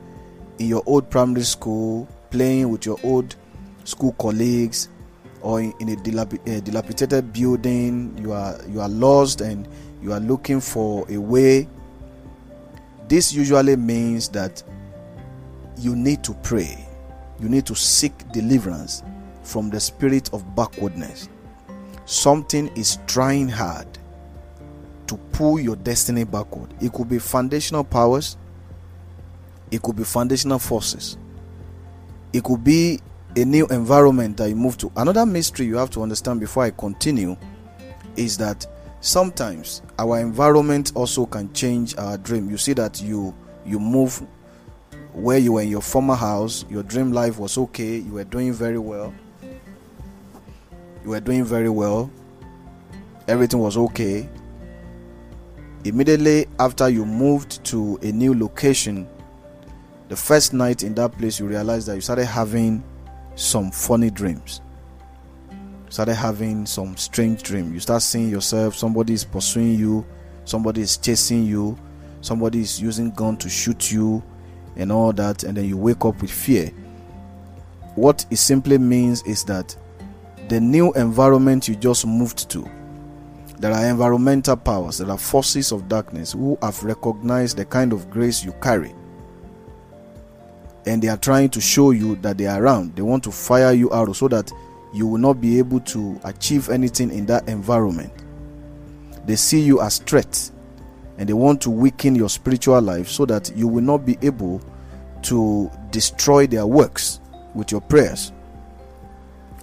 [0.57, 3.35] in your old primary school playing with your old
[3.83, 4.89] school colleagues
[5.41, 9.67] or in a dilapidated building, you are you are lost and
[10.01, 11.67] you are looking for a way.
[13.07, 14.63] This usually means that
[15.77, 16.85] you need to pray.
[17.39, 19.03] You need to seek deliverance
[19.43, 21.29] from the spirit of backwardness
[22.07, 23.85] something is trying hard
[25.07, 26.73] to pull your destiny backward.
[26.81, 28.37] It could be foundational powers,
[29.69, 31.17] it could be foundational forces,
[32.33, 32.99] it could be
[33.37, 34.91] a new environment that you move to.
[34.95, 37.37] Another mystery you have to understand before I continue
[38.15, 38.65] is that
[38.99, 42.49] sometimes our environment also can change our dream.
[42.49, 44.23] You see that you you move
[45.13, 48.53] where you were in your former house, your dream life was okay, you were doing
[48.53, 49.13] very well.
[51.03, 52.09] You were doing very well.
[53.27, 54.27] Everything was okay.
[55.83, 59.07] Immediately after you moved to a new location,
[60.09, 62.83] the first night in that place, you realized that you started having
[63.37, 64.61] some funny dreams.
[65.89, 67.71] Started having some strange dreams.
[67.71, 70.05] You start seeing yourself, somebody is pursuing you,
[70.43, 71.77] somebody is chasing you,
[72.21, 74.23] somebody is using gun to shoot you,
[74.75, 76.71] and all that, and then you wake up with fear.
[77.95, 79.75] What it simply means is that
[80.49, 82.69] the new environment you just moved to,
[83.59, 88.09] there are environmental powers, there are forces of darkness who have recognized the kind of
[88.09, 88.93] grace you carry.
[90.87, 92.95] And they are trying to show you that they are around.
[92.95, 94.51] They want to fire you out so that
[94.93, 98.11] you will not be able to achieve anything in that environment.
[99.25, 100.49] They see you as threat
[101.17, 104.61] and they want to weaken your spiritual life so that you will not be able
[105.23, 107.19] to destroy their works
[107.53, 108.31] with your prayers.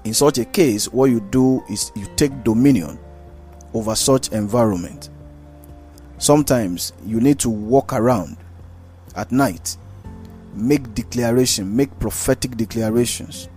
[0.05, 2.99] In such a case, what you do is you take dominion
[3.73, 5.09] over such environment.
[6.19, 8.37] Sometimes you need to walk around
[9.17, 9.77] at night,
[10.55, 13.49] make declaration, make prophetic declarations.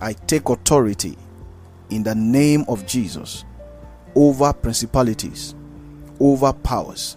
[0.00, 1.16] I take authority
[1.90, 3.44] in the name of Jesus
[4.14, 5.54] over principalities
[6.20, 7.16] over powers,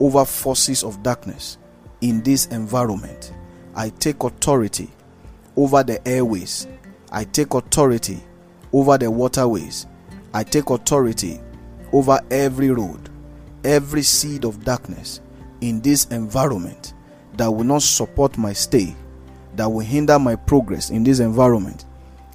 [0.00, 1.56] over forces of darkness
[2.00, 3.32] in this environment.
[3.74, 4.90] I take authority
[5.56, 6.66] over the airways.
[7.12, 8.20] I take authority
[8.72, 9.86] over the waterways.
[10.34, 11.40] I take authority
[11.92, 13.08] over every road,
[13.64, 15.20] every seed of darkness
[15.60, 16.94] in this environment
[17.36, 18.94] that will not support my stay,
[19.56, 21.84] that will hinder my progress in this environment.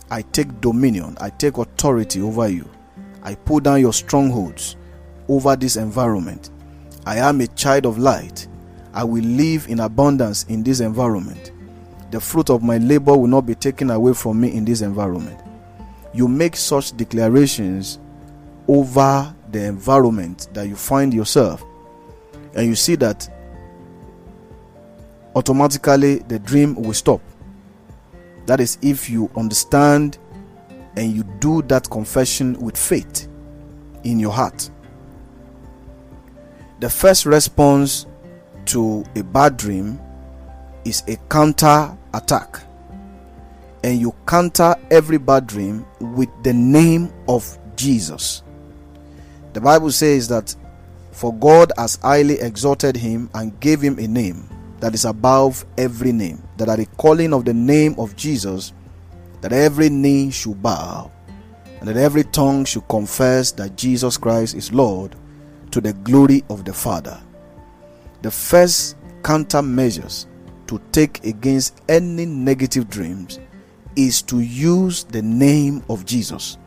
[0.10, 2.70] I take dominion, I take authority over you.
[3.24, 4.78] I pull down your strongholds
[5.28, 6.50] over this environment.
[7.06, 8.48] I am a child of light.
[8.94, 11.52] I will live in abundance in this environment.
[12.12, 15.40] The fruit of my labor will not be taken away from me in this environment.
[16.14, 18.00] You make such declarations
[18.68, 21.64] over the environment that you find yourself,
[22.56, 23.30] and you see that
[25.38, 27.22] automatically the dream will stop.
[28.48, 30.18] That is, if you understand
[30.96, 33.28] and you do that confession with faith
[34.04, 34.72] in your heart.
[36.80, 38.08] The first response
[38.66, 40.00] to a bad dream
[40.86, 42.60] is a counter attack.
[43.84, 48.42] And you counter every bad dream with the name of Jesus.
[49.54, 50.56] The Bible says that
[51.12, 56.12] for God has highly exalted him and gave him a name that is above every
[56.12, 58.74] name, that at the calling of the name of Jesus,
[59.42, 61.12] that every knee should bow,
[61.80, 65.16] and that every tongue should confess that Jesus Christ is Lord
[65.72, 67.20] to the glory of the Father.
[68.22, 70.26] The first countermeasures
[70.68, 73.40] to take against any negative dreams
[73.96, 76.58] is to use the name of Jesus.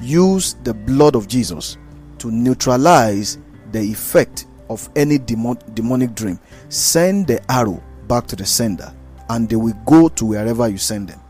[0.00, 1.78] Use the blood of Jesus
[2.18, 3.38] to neutralize
[3.72, 6.38] the effect of any demon, demonic dream.
[6.72, 8.90] Send the arrow back to the sender
[9.28, 11.20] and they will go to wherever you send them.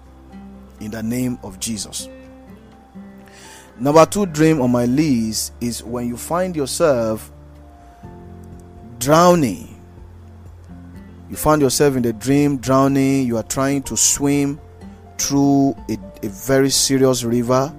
[0.78, 2.08] In the name of Jesus.
[3.76, 7.32] Number two dream on my list is when you find yourself
[9.00, 9.82] drowning.
[11.28, 14.60] You find yourself in the dream drowning, you are trying to swim
[15.18, 17.74] through a, a very serious river,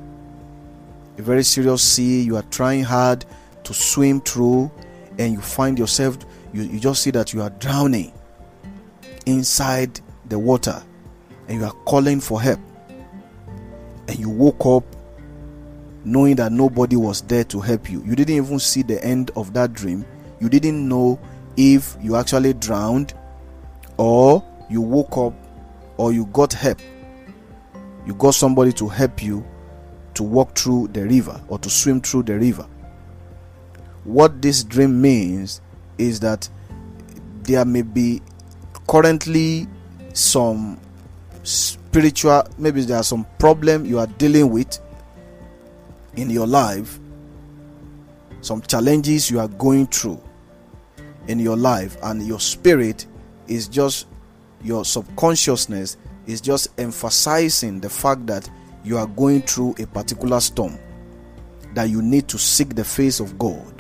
[1.17, 3.23] a very serious sea, you are trying hard
[3.63, 4.69] to swim through,
[5.17, 6.17] and you find yourself,
[6.53, 8.13] you, you just see that you are drowning
[9.25, 9.99] inside
[10.30, 10.82] the water
[11.47, 12.59] and you are calling for help.
[14.07, 14.84] And you woke up
[16.05, 18.03] knowing that nobody was there to help you.
[18.03, 20.05] You didn't even see the end of that dream.
[20.39, 21.19] You didn't know
[21.57, 23.13] if you actually drowned
[23.97, 25.34] or you woke up
[25.97, 26.80] or you got help.
[28.05, 29.45] You got somebody to help you
[30.15, 32.67] to walk through the river or to swim through the river.
[34.03, 35.61] What this dream means
[36.04, 36.49] is that
[37.43, 38.22] there may be
[38.88, 39.68] currently
[40.14, 40.80] some
[41.43, 44.80] spiritual maybe there are some problem you are dealing with
[46.16, 46.99] in your life,
[48.41, 50.22] some challenges you are going through
[51.28, 53.08] in your life, and your spirit
[53.47, 54.08] is just
[54.62, 58.49] your subconsciousness is just emphasizing the fact that
[58.84, 60.78] you are going through a particular storm
[61.74, 63.72] that you need to seek the face of God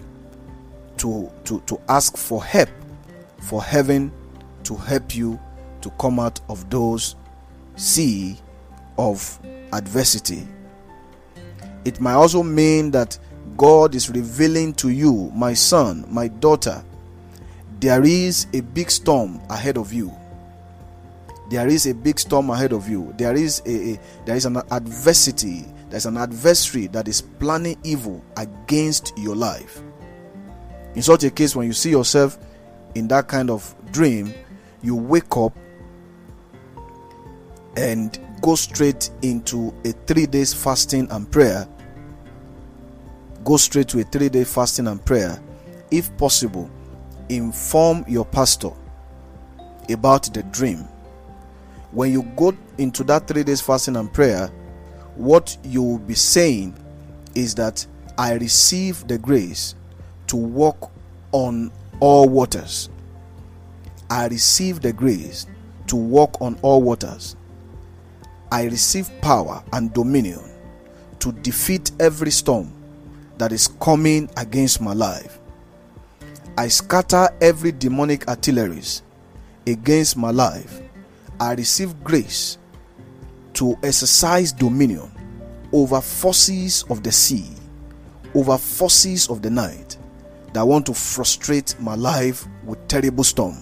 [0.97, 2.69] to to to ask for help
[3.39, 4.11] for heaven
[4.63, 5.39] to help you
[5.81, 7.15] to come out of those
[7.75, 8.37] sea
[8.97, 9.39] of
[9.73, 10.47] adversity.
[11.85, 13.17] It might also mean that
[13.57, 16.83] God is revealing to you, my son, my daughter,
[17.79, 20.11] there is a big storm ahead of you.
[21.49, 23.13] There is a big storm ahead of you.
[23.17, 28.23] There is a, a there is an adversity, there's an adversary that is planning evil
[28.37, 29.81] against your life.
[30.95, 32.37] In such a case, when you see yourself
[32.95, 34.33] in that kind of dream,
[34.81, 35.55] you wake up
[37.75, 41.67] and go straight into a three days fasting and prayer.
[43.43, 45.41] Go straight to a three day fasting and prayer.
[45.91, 46.69] If possible,
[47.29, 48.71] inform your pastor
[49.89, 50.87] about the dream.
[51.91, 54.47] When you go into that three days fasting and prayer,
[55.15, 56.75] what you will be saying
[57.35, 57.85] is that
[58.17, 59.75] I receive the grace
[60.33, 60.89] to walk
[61.31, 62.89] on all waters.
[64.09, 65.45] I receive the grace
[65.85, 67.35] to walk on all waters.
[68.51, 70.41] I receive power and dominion
[71.19, 72.73] to defeat every storm
[73.37, 75.37] that is coming against my life.
[76.57, 79.03] I scatter every demonic artilleries
[79.67, 80.81] against my life.
[81.39, 82.57] I receive grace
[83.53, 85.11] to exercise dominion
[85.71, 87.51] over forces of the sea,
[88.33, 89.99] over forces of the night
[90.53, 93.57] that want to frustrate my life with terrible storm.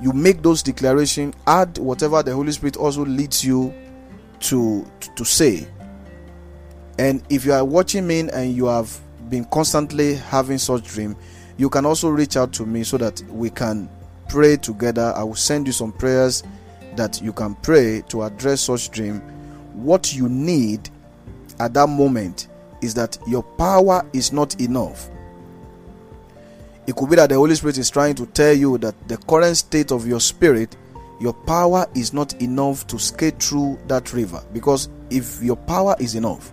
[0.00, 3.74] You make those declarations, add whatever the Holy Spirit also leads you
[4.40, 5.68] to, to, to say.
[6.98, 8.98] And if you are watching me and you have
[9.28, 11.16] been constantly having such dream,
[11.56, 13.88] you can also reach out to me so that we can
[14.28, 15.12] pray together.
[15.16, 16.44] I will send you some prayers
[16.96, 19.20] that you can pray to address such dream.
[19.74, 20.90] What you need
[21.60, 22.48] at that moment
[22.80, 25.10] is that your power is not enough.
[26.88, 29.58] It could be that the Holy Spirit is trying to tell you that the current
[29.58, 30.74] state of your spirit,
[31.20, 34.42] your power is not enough to skate through that river.
[34.54, 36.50] Because if your power is enough,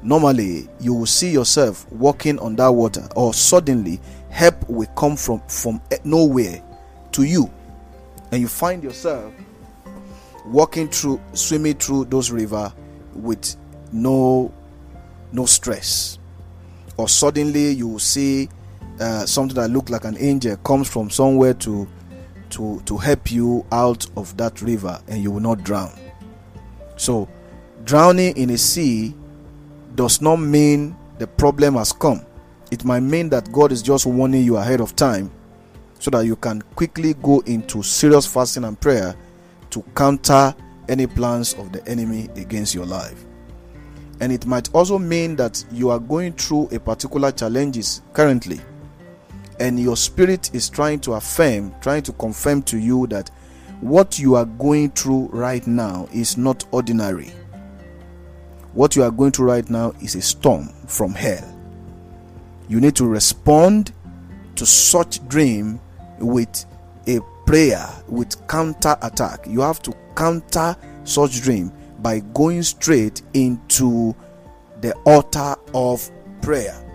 [0.00, 4.00] normally you will see yourself walking on that water, or suddenly
[4.30, 6.62] help will come from from nowhere
[7.10, 7.50] to you
[8.30, 9.32] and you find yourself
[10.44, 12.72] walking through swimming through those river
[13.14, 13.56] with
[13.90, 14.52] no
[15.32, 16.18] no stress
[16.96, 18.48] or suddenly you will see
[19.00, 21.88] uh, something that looked like an angel comes from somewhere to
[22.50, 25.92] to to help you out of that river and you will not drown.
[26.96, 27.28] So
[27.84, 29.14] drowning in a sea
[29.94, 32.24] does not mean the problem has come.
[32.70, 35.30] It might mean that God is just warning you ahead of time
[35.98, 39.14] so that you can quickly go into serious fasting and prayer
[39.70, 40.54] to counter
[40.88, 43.24] any plans of the enemy against your life.
[44.20, 48.60] And it might also mean that you are going through a particular challenges currently
[49.60, 53.30] and your spirit is trying to affirm, trying to confirm to you that
[53.80, 57.32] what you are going through right now is not ordinary.
[58.72, 61.54] What you are going through right now is a storm from hell.
[62.68, 63.92] You need to respond
[64.56, 65.80] to such dream
[66.18, 66.64] with
[67.06, 69.46] a prayer with counter attack.
[69.46, 74.14] You have to counter such dream by going straight into
[74.80, 76.10] the altar of
[76.42, 76.87] prayer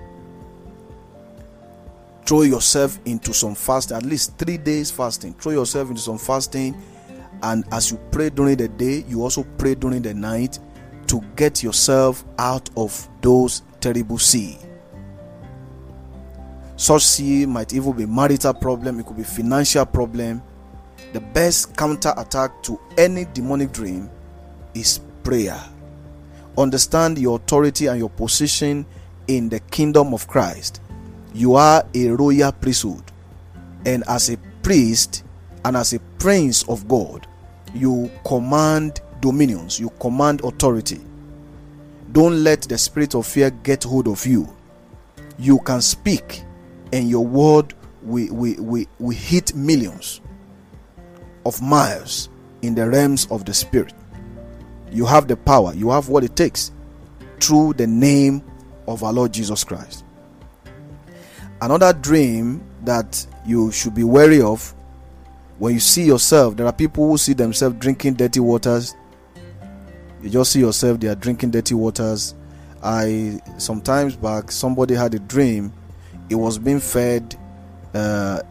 [2.26, 6.76] throw yourself into some fast at least 3 days fasting throw yourself into some fasting
[7.44, 10.60] and as you pray during the day you also pray during the night
[11.08, 14.58] to get yourself out of those terrible sea
[16.76, 20.42] such sea might even be marital problem, it could be financial problem.
[21.14, 24.10] The best counter attack to any demonic dream
[24.74, 25.58] is prayer.
[26.58, 28.86] Understand your authority and your position
[29.28, 30.82] in the kingdom of Christ.
[31.34, 33.04] You are a royal priesthood,
[33.86, 35.24] and as a priest
[35.66, 37.28] and as a prince of God,
[37.74, 41.02] you command dominions, you command authority.
[42.12, 44.48] Don't let the spirit of fear get hold of you.
[45.40, 46.44] You can speak
[46.92, 47.74] and your word
[48.04, 50.22] will, will, will, will hit millions
[51.46, 52.30] of miles
[52.62, 53.94] in the realms of the spirit.
[54.92, 56.72] You have the power, you have what it takes
[57.40, 58.44] through the name
[58.88, 60.03] of our Lord Jesus Christ.
[61.64, 64.74] Another dream that you should be wary of
[65.60, 68.96] when you see yourself, there are people who see themselves drinking dirty waters.
[70.22, 72.36] You just see yourself, they are drinking dirty waters.
[72.84, 75.72] I sometimes back, somebody had a dream
[76.28, 77.34] he was being fed
[77.94, 78.42] uh,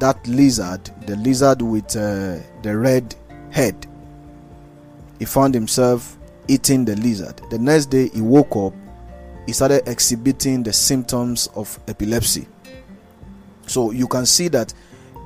[0.00, 3.14] that lizard, the lizard with uh, the red
[3.50, 3.86] head.
[5.20, 7.40] He found himself eating the lizard.
[7.50, 8.74] The next day, he woke up,
[9.46, 12.46] he started exhibiting the symptoms of epilepsy.
[13.66, 14.72] So you can see that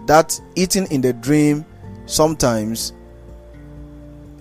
[0.06, 1.64] that eating in the dream
[2.06, 2.92] sometimes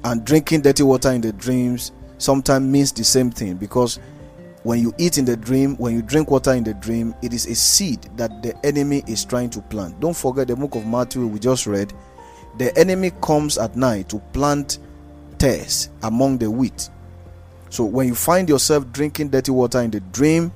[0.04, 4.00] and drinking dirty water in the dreams sometimes means the same thing because
[4.64, 7.46] when you eat in the dream, when you drink water in the dream, it is
[7.46, 10.00] a seed that the enemy is trying to plant.
[10.00, 11.94] Don't forget the book of Matthew we just read.
[12.58, 14.80] The enemy comes at night to plant
[15.38, 16.90] tares among the wheat.
[17.76, 20.50] So when you find yourself drinking dirty water in the dream,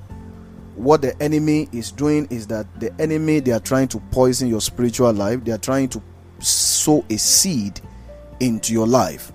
[0.74, 4.62] what the enemy is doing is that the enemy they are trying to poison your
[4.62, 5.44] spiritual life.
[5.44, 6.02] They are trying to
[6.38, 7.78] sow a seed
[8.40, 9.34] into your life.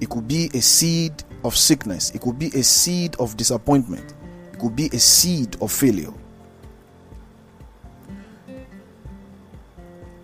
[0.00, 1.12] It could be a seed
[1.44, 4.14] of sickness, it could be a seed of disappointment,
[4.50, 6.14] it could be a seed of failure.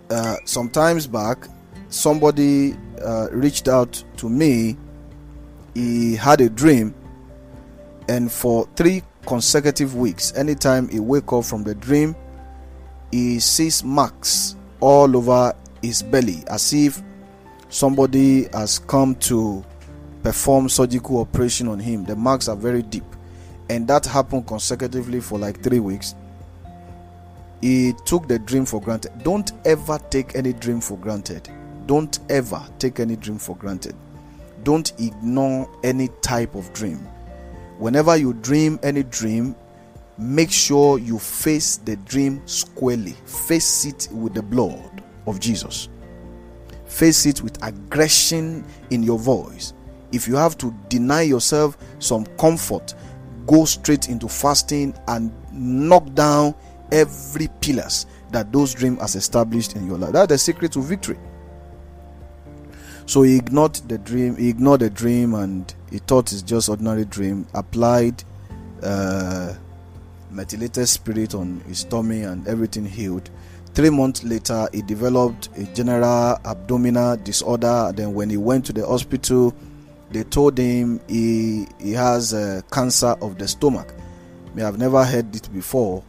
[0.09, 1.47] Uh, sometimes back,
[1.89, 4.75] somebody uh, reached out to me.
[5.77, 6.95] He had a dream,
[8.09, 12.15] and for three consecutive weeks, anytime he wake up from the dream,
[13.11, 15.53] he sees marks all over
[15.83, 17.03] his belly, as if
[17.69, 19.63] somebody has come to
[20.23, 22.05] perform surgical operation on him.
[22.05, 23.05] The marks are very deep,
[23.69, 26.15] and that happened consecutively for like three weeks.
[27.61, 29.11] He took the dream for granted.
[29.21, 31.47] Don't ever take any dream for granted.
[31.85, 33.95] Don't ever take any dream for granted.
[34.67, 36.97] Don't ignore any type of dream.
[37.77, 39.55] Whenever you dream any dream,
[40.17, 43.13] make sure you face the dream squarely.
[43.25, 45.87] Face it with the blood of Jesus.
[46.83, 49.73] Face it with aggression in your voice
[50.11, 52.93] if you have to deny yourself some comfort,
[53.45, 56.53] go straight into fasting and knock down
[56.91, 60.11] every pillars that those dreams has established in your life.
[60.11, 61.17] That's the secret to victory.
[63.07, 67.05] So he ignored the dream, he ignored the dream and he thought it's just ordinary
[67.05, 68.21] dream, applied
[68.83, 69.53] uh,
[70.29, 73.29] methylated spirit on his tummy and everything healed.
[73.73, 77.93] Three months later, he developed a general abdominal disorder.
[77.95, 79.55] Then, when he went to the hospital,
[80.11, 83.93] they told him he he has a cancer of the stomach.
[84.53, 86.03] May have never heard it before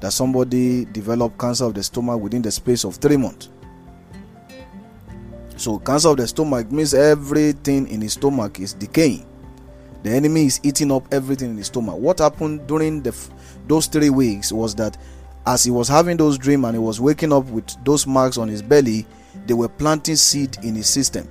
[0.00, 3.48] that somebody developed cancer of the stomach within the space of three months.
[5.62, 9.24] So cancer of the stomach means everything in his stomach is decaying.
[10.02, 11.96] The enemy is eating up everything in his stomach.
[11.98, 13.14] What happened during the
[13.68, 14.98] those three weeks was that
[15.46, 18.48] as he was having those dreams and he was waking up with those marks on
[18.48, 19.06] his belly,
[19.46, 21.28] they were planting seed in his system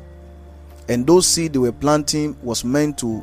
[0.88, 3.22] and those seed they were planting was meant to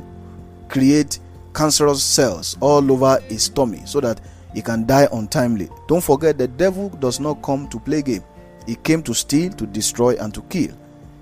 [0.67, 1.17] create
[1.55, 4.21] cancerous cells all over his tummy so that
[4.53, 5.69] he can die untimely.
[5.87, 8.23] Don't forget the devil does not come to play game.
[8.67, 10.78] He came to steal, to destroy and to kill.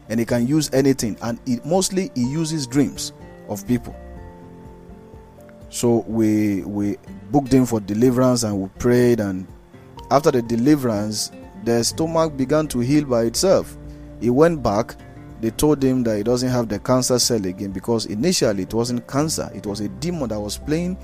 [0.09, 3.13] And he can use anything and he, mostly he uses dreams
[3.49, 3.95] of people.
[5.69, 6.97] So we we
[7.31, 9.47] booked him for deliverance and we prayed and
[10.11, 11.31] after the deliverance
[11.65, 13.77] the stomach began to heal by itself.
[14.21, 14.95] He went back
[15.39, 19.07] they told him that he doesn't have the cancer cell again because initially it wasn't
[19.07, 20.97] cancer, it was a demon that was playing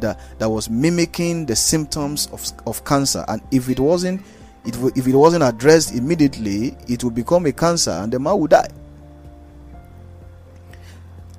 [0.00, 3.24] that that was mimicking the symptoms of, of cancer.
[3.28, 4.22] And if it wasn't
[4.64, 8.50] it, if it wasn't addressed immediately, it would become a cancer and the man would
[8.50, 8.68] die.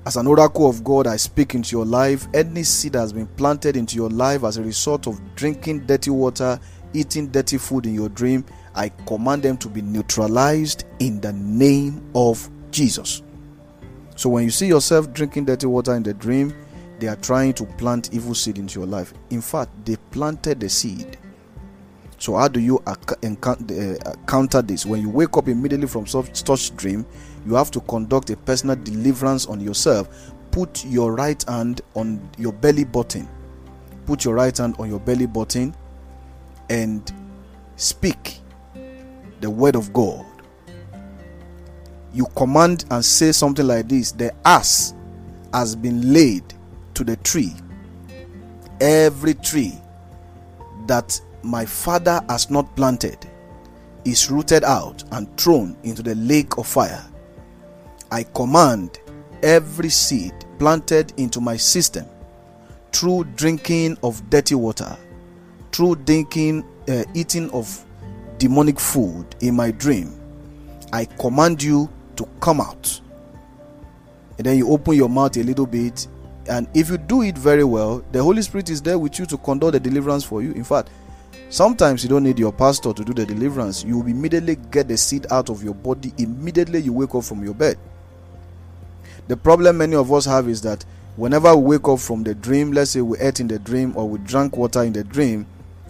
[0.05, 2.28] As an oracle of God, I speak into your life.
[2.32, 6.11] Any seed that has been planted into your life as a result of drinking dirty
[6.11, 6.59] water,
[6.93, 8.45] eating dirty food in your dream,
[8.76, 13.23] I command them to be neutralized in the name of Jesus.
[14.15, 16.53] So when you see yourself drinking dirty water in the dream,
[16.99, 19.11] they are trying to plant evil seed into your life.
[19.32, 21.17] In fact, they planted the seed.
[22.18, 22.95] So how do you uh,
[24.28, 24.86] counter this?
[24.86, 27.05] When you wake up immediately from such dream,
[27.45, 30.09] you have to conduct a personal deliverance on yourself.
[30.51, 33.28] Put your right hand on your belly button.
[34.05, 35.76] Put your right hand on your belly button
[36.70, 37.11] and
[37.76, 38.39] speak
[39.41, 40.26] the word of God,
[42.13, 44.93] you command and say something like this The ass
[45.53, 46.53] has been laid
[46.95, 47.53] to the tree.
[48.80, 49.74] Every tree
[50.88, 53.18] that my father has not planted
[54.04, 57.04] is rooted out and thrown into the lake of fire.
[58.12, 59.00] I command
[59.41, 62.06] every seed planted into my system
[62.91, 64.96] through drinking of dirty water,
[65.72, 67.84] through drinking, uh, eating of
[68.38, 70.20] demonic food in my dream,
[70.93, 73.02] I command you to come out.
[74.38, 76.08] And then you open your mouth a little bit.
[76.48, 79.38] And if you do it very well, the Holy Spirit is there with you to
[79.38, 80.52] conduct the deliverance for you.
[80.52, 80.89] In fact,
[81.56, 83.82] sometimes you don't need your pastor to do the deliverance.
[83.86, 87.45] You will immediately get the seed out of your body immediately you wake up from
[87.45, 87.78] your bed.
[89.30, 90.84] The problem many of us have is that
[91.16, 94.08] whenever we wake up from the dream, let's say we ate in the dream or
[94.08, 95.45] we drank water in the dream,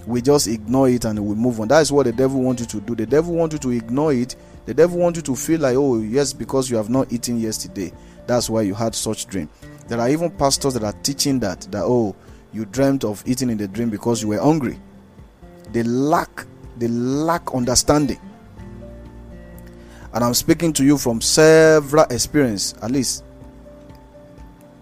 [0.06, 1.68] we just ignore it and we move on.
[1.70, 2.94] That is what the devil wants you to do.
[2.94, 4.36] The devil wants you to ignore it.
[4.68, 7.92] The devil wants you to feel like, oh, yes, because you have not eaten yesterday.
[8.28, 9.50] That's why you had such dream.
[9.88, 12.16] There are even pastors that are teaching that that oh,
[12.54, 14.80] you dreamt of eating in the dream because you were hungry.
[15.72, 16.46] They lack
[16.78, 18.20] they lack understanding.
[20.14, 23.24] And I'm speaking to you from several experience, at least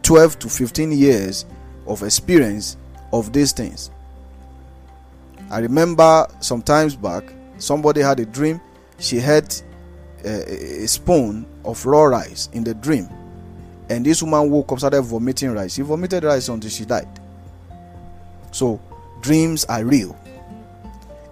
[0.03, 1.45] 12 to 15 years
[1.87, 2.77] of experience
[3.11, 3.89] of these things.
[5.49, 8.59] I remember sometimes back, somebody had a dream.
[8.99, 9.53] She had
[10.23, 13.09] a, a spoon of raw rice in the dream,
[13.89, 15.73] and this woman woke up, started vomiting rice.
[15.73, 17.07] She vomited rice until she died.
[18.51, 18.79] So,
[19.21, 20.17] dreams are real,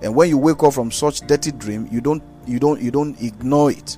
[0.02, 3.22] and when you wake up from such dirty dream, you don't you don't you don't
[3.22, 3.98] ignore it.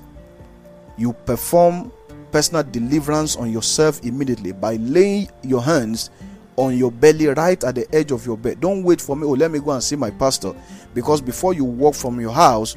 [0.96, 1.92] You perform
[2.30, 6.10] personal deliverance on yourself immediately by laying your hands
[6.56, 8.60] on your belly right at the edge of your bed.
[8.60, 9.26] Don't wait for me.
[9.26, 10.52] Oh, let me go and see my pastor.
[10.92, 12.76] Because before you walk from your house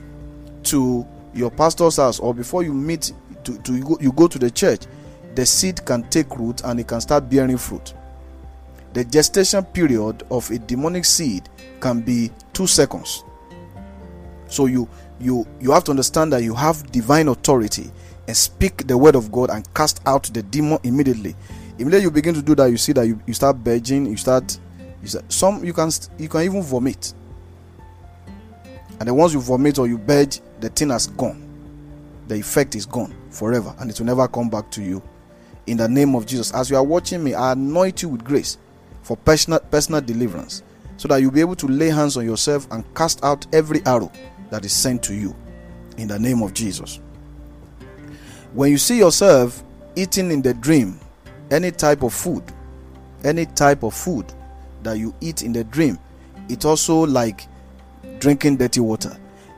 [0.63, 3.13] to your pastor's house or before you meet
[3.43, 4.85] to, to you, go, you go to the church,
[5.35, 7.93] the seed can take root and it can start bearing fruit.
[8.97, 11.47] The gestation period of a demonic seed
[11.79, 13.23] can be two seconds.
[14.47, 14.89] So you
[15.19, 17.91] you you have to understand that you have divine authority
[18.27, 21.35] and speak the word of God and cast out the demon immediately.
[21.77, 24.57] Immediately you begin to do that you see that you, you start begging you start
[25.03, 27.13] you start, some you can you can even vomit.
[28.99, 31.43] And then once you vomit or you beg the thing has gone.
[32.29, 35.03] The effect is gone forever and it will never come back to you.
[35.67, 38.57] In the name of jesus as you are watching me i anoint you with grace
[39.07, 40.63] for personal personal deliverance
[40.97, 44.11] so that you'll be able to lay hands on yourself and cast out every arrow
[44.49, 45.33] that is sent to you
[45.97, 46.99] in the name of jesus.
[48.53, 49.63] When you see yourself
[49.95, 50.99] eating in the dream
[51.51, 52.43] any type of food
[53.23, 54.25] any type of food
[54.83, 55.97] that you eat in the dream
[56.49, 57.47] it's also like
[58.19, 59.17] drinking dirty water.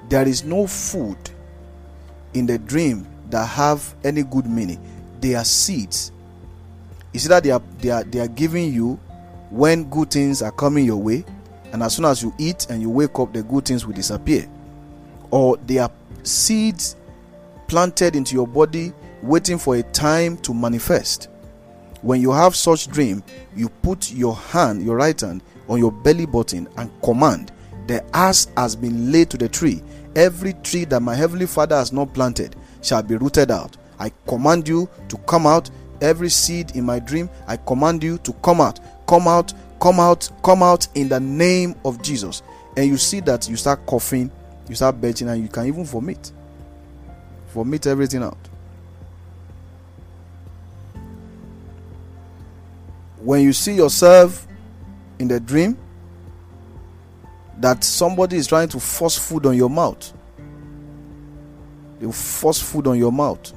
[0.10, 1.18] There is no food
[2.36, 4.80] in the dream that have any good meaning.
[5.22, 6.12] They are seeds.
[7.14, 9.00] You see that they are they are they are giving you
[9.50, 11.24] when good things are coming your way
[11.72, 14.48] and as soon as you eat and you wake up the good things will disappear
[15.32, 15.92] or they are
[16.24, 16.96] seeds
[17.68, 18.92] planted into your body
[19.22, 21.30] waiting for a time to manifest
[22.02, 23.24] when you have such dream,
[23.56, 27.52] you put your hand, your right hand, on your belly button and command,
[27.88, 29.84] the ass has been laid to the tree.
[30.16, 33.76] Every tree that my heavenly Father has not planted shall be rooted out.
[34.00, 35.70] I command you to come out.
[36.02, 38.80] Every seed in my dream, I command you to come out.
[39.10, 42.44] Come out, come out, come out in the name of Jesus.
[42.78, 44.32] And you see that you start coughing,
[44.70, 46.32] you start belching, and you can even vomit.
[47.54, 48.38] Vomit everything out.
[53.22, 54.48] when you see yourself
[55.20, 55.78] in the dream
[57.58, 60.14] that somebody is trying to force food on your mouth,
[62.00, 63.54] they force food on your mouth.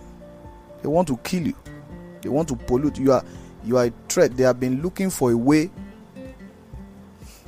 [0.82, 1.56] They want to kill you.
[2.20, 3.12] They want to pollute you.
[3.12, 3.24] Are
[3.64, 4.36] you are a threat.
[4.36, 5.70] They have been looking for a way.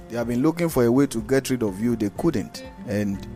[0.09, 1.97] They have been looking for a way to get rid of you.
[1.97, 2.65] They couldn't.
[2.87, 3.27] And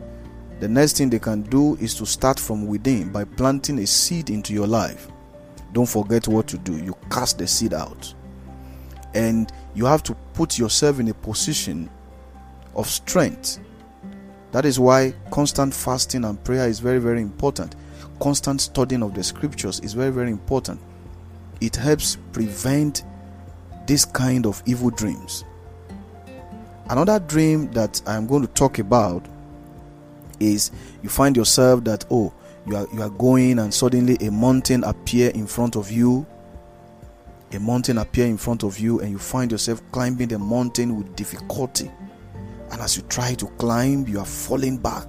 [0.61, 4.31] the next thing they can do is to start from within by planting a seed
[4.31, 5.09] into your life.
[5.73, 6.77] Don't forget what to do.
[6.77, 8.15] You cast the seed out
[9.15, 11.91] and you have to put yourself in a position
[12.75, 13.59] of strength.
[14.53, 17.77] That is why constant fasting and prayer is very, very important.
[18.21, 20.81] Constant studying of the scriptures is very, very important.
[21.61, 23.05] It helps prevent
[23.87, 25.45] this kind of evil dreams.
[26.91, 29.27] Another dream that I'm going to talk about
[30.41, 30.71] is
[31.03, 32.33] you find yourself that oh
[32.67, 36.27] you are you are going and suddenly a mountain appear in front of you
[37.53, 41.15] a mountain appear in front of you and you find yourself climbing the mountain with
[41.17, 41.91] difficulty
[42.71, 45.07] and as you try to climb you are falling back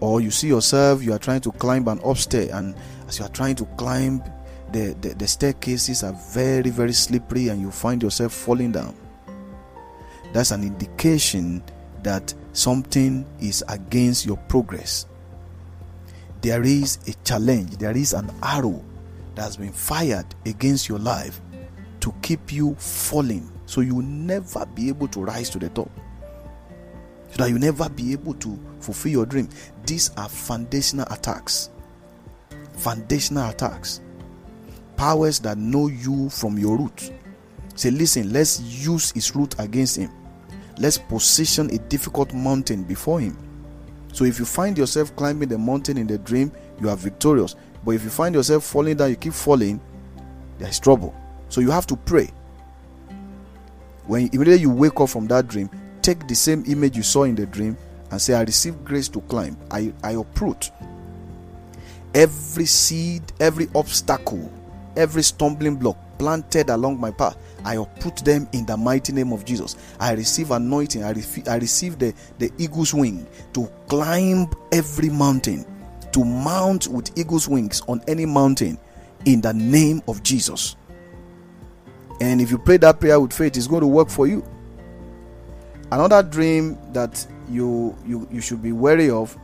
[0.00, 2.74] or you see yourself you are trying to climb an upstairs and
[3.14, 4.22] as you are trying to climb
[4.72, 8.96] the, the, the staircases are very very slippery and you find yourself falling down.
[10.32, 11.62] That's an indication
[12.02, 15.06] that something is against your progress.
[16.40, 18.82] There is a challenge there is an arrow
[19.36, 21.40] that has been fired against your life
[22.00, 23.48] to keep you falling.
[23.66, 25.90] So you will never be able to rise to the top.
[27.30, 29.48] So that you never be able to fulfill your dream.
[29.86, 31.70] These are foundational attacks
[32.76, 34.00] foundational attacks
[34.96, 37.12] powers that know you from your root
[37.74, 40.10] say listen let's use his root against him
[40.78, 43.36] let's position a difficult mountain before him
[44.12, 47.92] so if you find yourself climbing the mountain in the dream you are victorious but
[47.92, 49.80] if you find yourself falling down, you keep falling,
[50.58, 51.14] there is trouble.
[51.48, 52.30] So you have to pray.
[54.06, 55.70] When immediately you wake up from that dream,
[56.02, 57.76] take the same image you saw in the dream
[58.10, 59.56] and say, I receive grace to climb.
[59.70, 60.70] I, I uproot
[62.14, 64.50] every seed, every obstacle,
[64.96, 67.36] every stumbling block planted along my path.
[67.64, 69.76] I uproot them in the mighty name of Jesus.
[69.98, 71.02] I receive anointing.
[71.02, 71.14] I,
[71.48, 75.64] I receive the, the eagle's wing to climb every mountain,
[76.12, 78.78] to mount with eagle's wings on any mountain
[79.24, 80.76] in the name of Jesus.
[82.20, 84.44] And if you pray that prayer with faith, it's going to work for you.
[85.90, 89.36] Another dream that you you, you should be wary of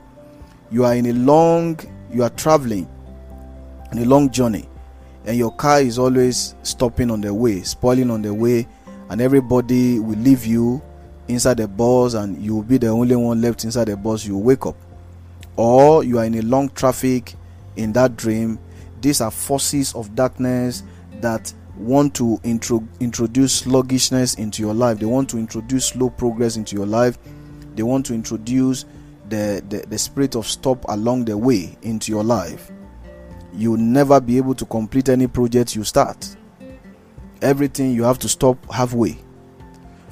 [0.71, 1.79] you are in a long
[2.13, 2.89] you are traveling
[3.93, 4.69] in a long journey
[5.27, 8.67] and your car is always stopping on the way spoiling on the way
[9.11, 10.81] and everybody will leave you
[11.31, 14.37] inside the bus and you will be the only one left inside the bus you
[14.37, 14.77] wake up.
[15.57, 17.35] Or you are in a long traffic
[17.77, 18.59] in that dream.
[19.01, 20.83] These are forces of darkness
[21.21, 24.99] that want to intro- introduce sluggishness into your life.
[24.99, 27.19] They want to introduce slow progress into your life.
[27.75, 28.85] They want to introduce
[29.31, 32.71] the, the, the spirit of stop along the way into your life.
[33.55, 36.37] You'll never be able to complete any project you start.
[37.43, 39.19] Everything you have to stop halfway.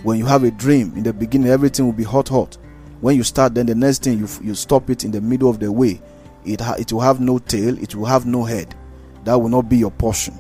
[0.03, 2.57] When you have a dream in the beginning, everything will be hot, hot.
[3.01, 5.61] When you start, then the next thing you, you stop it in the middle of
[5.61, 6.01] the way.
[6.45, 8.75] It, ha- it will have no tail, it will have no head.
[9.25, 10.35] That will not be your portion.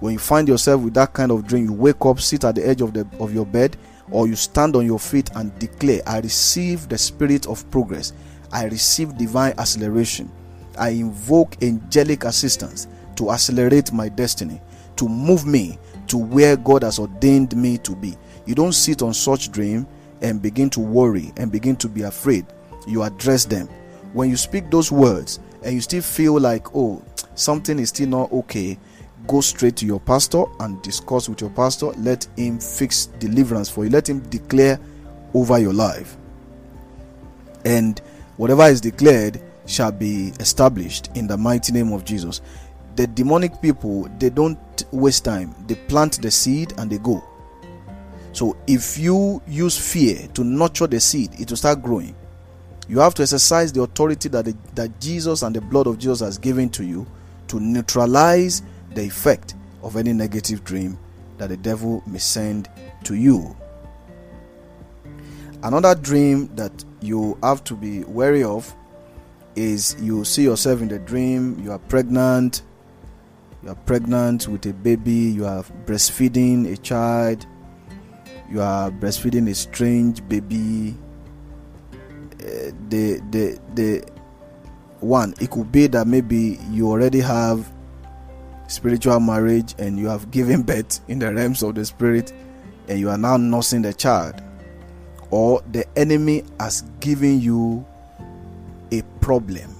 [0.00, 2.66] When you find yourself with that kind of dream, you wake up, sit at the
[2.66, 3.76] edge of the of your bed,
[4.10, 8.12] or you stand on your feet and declare, I receive the spirit of progress,
[8.52, 10.30] I receive divine acceleration,
[10.78, 14.60] I invoke angelic assistance to accelerate my destiny,
[14.96, 15.78] to move me
[16.08, 18.14] to where God has ordained me to be.
[18.46, 19.86] You don't sit on such dream
[20.22, 22.46] and begin to worry and begin to be afraid.
[22.86, 23.68] You address them.
[24.12, 27.02] When you speak those words and you still feel like, oh,
[27.34, 28.78] something is still not okay,
[29.26, 31.86] go straight to your pastor and discuss with your pastor.
[31.98, 33.90] Let him fix deliverance for you.
[33.90, 34.78] Let him declare
[35.34, 36.16] over your life.
[37.64, 38.00] And
[38.36, 42.40] whatever is declared shall be established in the mighty name of Jesus.
[42.94, 44.58] The demonic people, they don't
[44.92, 45.54] waste time.
[45.66, 47.22] They plant the seed and they go.
[48.32, 52.14] So if you use fear to nurture the seed, it will start growing.
[52.88, 56.20] You have to exercise the authority that, the, that Jesus and the blood of Jesus
[56.20, 57.06] has given to you
[57.48, 58.62] to neutralize
[58.96, 60.98] the effect of any negative dream
[61.38, 62.68] that the devil may send
[63.04, 63.56] to you.
[65.62, 68.74] Another dream that you have to be wary of
[69.54, 72.62] is you see yourself in the dream, you are pregnant,
[73.62, 77.46] you are pregnant with a baby, you are breastfeeding a child,
[78.50, 80.94] you are breastfeeding a strange baby.
[82.40, 84.04] Uh, the the the
[85.00, 87.72] one it could be that maybe you already have
[88.68, 92.32] spiritual marriage and you have given birth in the realms of the spirit
[92.88, 94.42] and you are now nursing the child
[95.30, 97.84] or the enemy has given you
[98.92, 99.74] a problem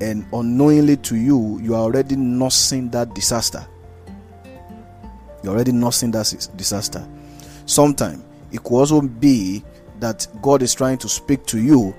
[0.00, 3.66] and unknowingly to you you are already nursing that disaster.
[5.42, 7.06] You're already nursing that disaster.
[7.66, 8.22] Sometimes
[8.52, 9.64] it could also be
[10.00, 11.94] that god is trying to speak to you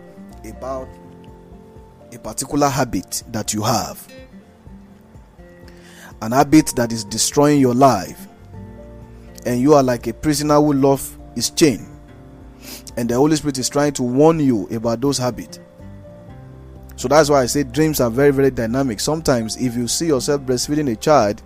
[0.45, 0.88] about
[2.13, 4.07] a particular habit that you have
[6.22, 8.28] an habit that is destroying your life,
[9.45, 11.88] and you are like a prisoner who lost his chain,
[12.97, 15.59] and the Holy Spirit is trying to warn you about those habits.
[16.95, 18.99] So that's why I say dreams are very, very dynamic.
[18.99, 21.43] Sometimes, if you see yourself breastfeeding a child,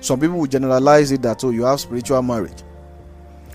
[0.00, 2.64] some people will generalize it that oh, you have spiritual marriage.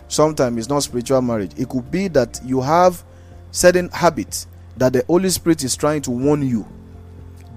[0.07, 1.51] Sometimes it's not spiritual marriage.
[1.57, 3.03] It could be that you have
[3.51, 4.47] certain habits
[4.77, 6.65] that the Holy Spirit is trying to warn you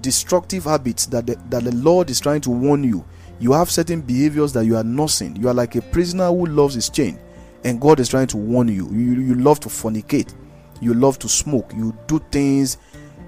[0.01, 3.05] destructive habits that the, that the Lord is trying to warn you.
[3.39, 5.35] You have certain behaviors that you are nursing.
[5.35, 7.19] You are like a prisoner who loves his chain,
[7.63, 8.89] and God is trying to warn you.
[8.91, 10.33] You, you love to fornicate,
[10.81, 12.77] you love to smoke, you do things,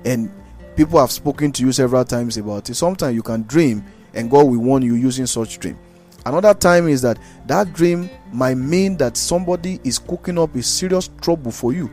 [0.05, 0.31] and
[0.75, 2.75] people have spoken to you several times about it.
[2.75, 5.77] Sometimes you can dream, and God will warn you using such dream.
[6.25, 7.17] Another time is that
[7.47, 11.89] that dream might mean that somebody is cooking up a serious trouble for you,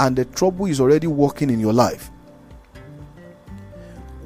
[0.00, 2.10] and the trouble is already working in your life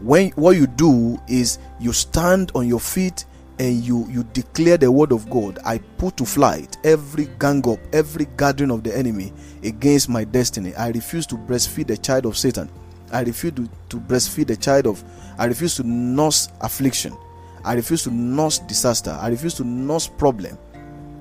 [0.05, 3.25] when what you do is you stand on your feet
[3.59, 5.59] and you you declare the word of god.
[5.65, 9.33] I put to flight every gang up every gathering of the enemy
[9.63, 10.75] against my destiny.
[10.75, 12.71] I refuse to breastfeed the child of satan.
[13.13, 15.03] I refuse to, to breastfeed the child of
[15.39, 17.17] i refuse to nurse affliction.
[17.65, 19.17] I refuse to nurse disaster.
[19.19, 20.59] I refuse to nurse problem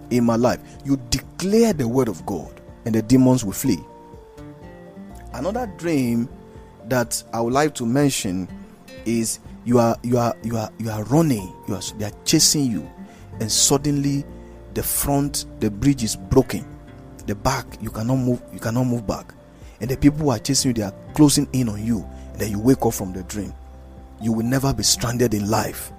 [0.10, 0.60] in my life.
[0.84, 3.80] You declare the word of god and the demons will flee.
[5.34, 6.28] Another dream
[6.90, 8.46] that i would like to mention
[9.06, 12.72] is you are you are you are you are running you are they are chasing
[12.72, 12.90] you
[13.40, 14.26] and suddenly
[14.74, 16.66] the front, the bridge is broken.
[17.28, 19.34] The back, you cannot move, you cannot move back.
[19.80, 22.08] And the people who are chasing you, they are closing in on you.
[22.32, 23.54] And then you wake up from the dream.
[24.22, 25.92] You will never be stranded in life.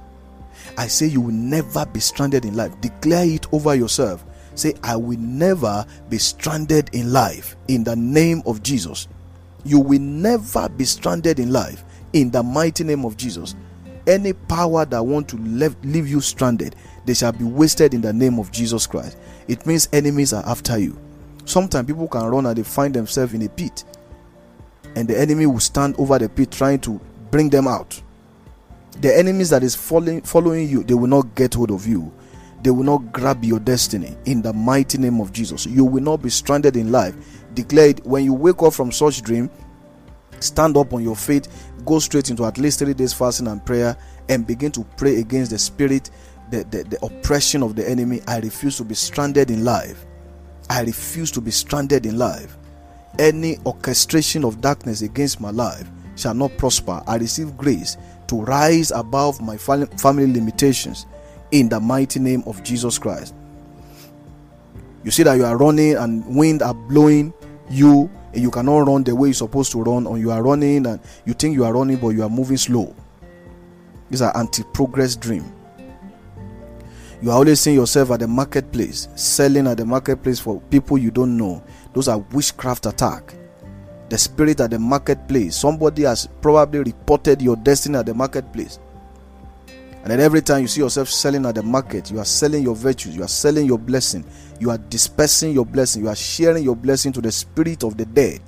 [0.79, 2.79] I say you will never be stranded in life.
[2.81, 4.25] Declare it over yourself.
[4.55, 9.09] Say, I will never be stranded in life in the name of Jesus.
[9.65, 11.85] You will never be stranded in life
[12.15, 13.55] in the mighty name of Jesus.
[14.07, 18.12] Any power that want to leave, leave you stranded, they shall be wasted in the
[18.12, 19.19] name of Jesus Christ.
[19.49, 20.99] It means enemies are after you.
[21.45, 23.85] Sometimes people can run and they find themselves in a pit,
[24.97, 27.01] and the enemy will stand over the pit trying to
[27.31, 28.01] bring them out.
[29.01, 32.12] The enemies that is following following you, they will not get hold of you.
[32.62, 35.67] They will not grab your destiny in the mighty name of Jesus.
[35.67, 37.15] You will not be stranded in life.
[37.55, 39.51] Declared when you wake up from such dream,
[40.41, 41.49] stand up on your feet,
[41.85, 43.97] go straight into at least three days fasting and prayer,
[44.28, 46.11] and begin to pray against the spirit,
[46.51, 48.20] the, the, the oppression of the enemy.
[48.26, 50.05] I refuse to be stranded in life.
[50.70, 52.57] I refuse to be stranded in life.
[53.18, 57.03] Any orchestration of darkness against my life shall not prosper.
[57.07, 57.97] I receive grace
[58.28, 61.07] to rise above my family limitations
[61.51, 63.35] in the mighty name of Jesus Christ.
[65.05, 67.32] You see that you are running and wind are blowing
[67.70, 70.87] you and you cannot run the way you're supposed to run, or you are running
[70.87, 72.95] and you think you are running but you are moving slow.
[74.11, 75.53] These are anti-progress dream.
[77.22, 81.11] You are always seeing yourself at the marketplace, selling at the marketplace for people you
[81.11, 81.62] don't know.
[81.95, 83.35] Those are witchcraft attack
[84.09, 85.57] the spirit at the marketplace.
[85.57, 88.78] Somebody has probably reported your destiny at the marketplace.
[90.05, 92.75] And then every time you see yourself selling at the market, you are selling your
[92.75, 94.23] virtues, you are selling your blessing,
[94.61, 98.05] you are dispersing your blessing, you are sharing your blessing to the spirit of the
[98.05, 98.43] dead,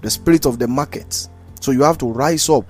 [0.00, 1.28] the spirit of the market.
[1.60, 2.64] So you have to rise up,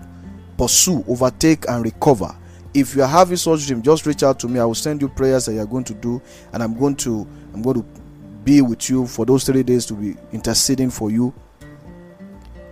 [0.56, 2.36] pursue, overtake, and recover.
[2.74, 4.58] If you are having such a dream, just reach out to me.
[4.58, 6.20] I will send you prayers that you are going to do,
[6.52, 7.86] and I'm going to I'm going to
[8.42, 11.32] be with you for those three days to be interceding for you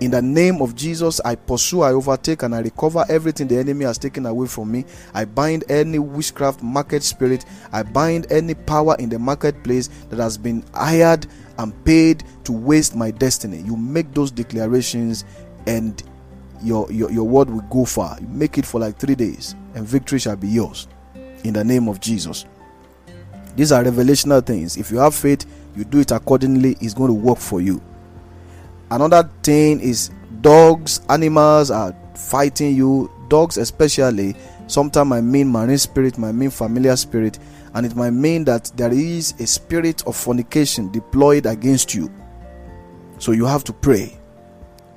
[0.01, 3.87] in the name of Jesus, I pursue, I overtake, and I recover everything the enemy
[3.87, 4.85] has taken away from me.
[5.15, 7.47] I bind any witchcraft market spirit.
[7.73, 11.27] I bind any power in the marketplace that has been hired
[11.59, 13.63] and paid to waste my destiny.
[13.63, 15.25] You make those declarations,
[15.67, 16.03] and
[16.63, 18.19] your, your, your word will go far.
[18.21, 20.89] You make it for like three days, and victory shall be yours.
[21.45, 22.45] In the name of Jesus.
[23.55, 24.77] These are revelational things.
[24.77, 27.81] If you have faith, you do it accordingly, it's going to work for you
[28.91, 30.11] another thing is
[30.41, 33.11] dogs animals are fighting you.
[33.29, 34.37] Dogs especially
[34.69, 37.39] sometimes i mean marine spirit might mean familiar spirit
[37.75, 42.11] and it might mean that there is a spirit of fornication deployed against you.
[43.19, 44.19] So you have to pray.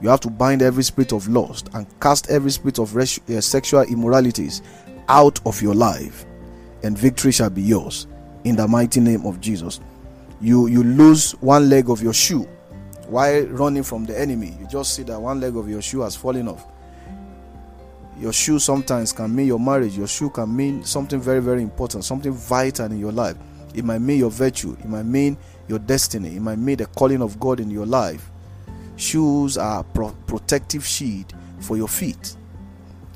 [0.01, 3.41] You have to bind every spirit of lust and cast every spirit of res- uh,
[3.41, 4.61] sexual immoralities
[5.09, 6.25] out of your life
[6.83, 8.07] and victory shall be yours.
[8.45, 9.81] In the mighty name of jesus.
[10.39, 12.47] You you lose one leg of your shoe
[13.10, 14.55] while running from the enemy.
[14.60, 16.66] You just see that one leg of your shoe has fallen off.
[18.20, 22.03] Your shoe sometimes can mean your marriage, your shoe can mean something very, very important,
[22.03, 23.38] something vital in your life.
[23.74, 25.38] It might mean your virtue, it might mean
[25.68, 28.30] your destiny, it might mean the calling of God in your life.
[28.97, 32.36] Shoes are pro- protective shield for your feet.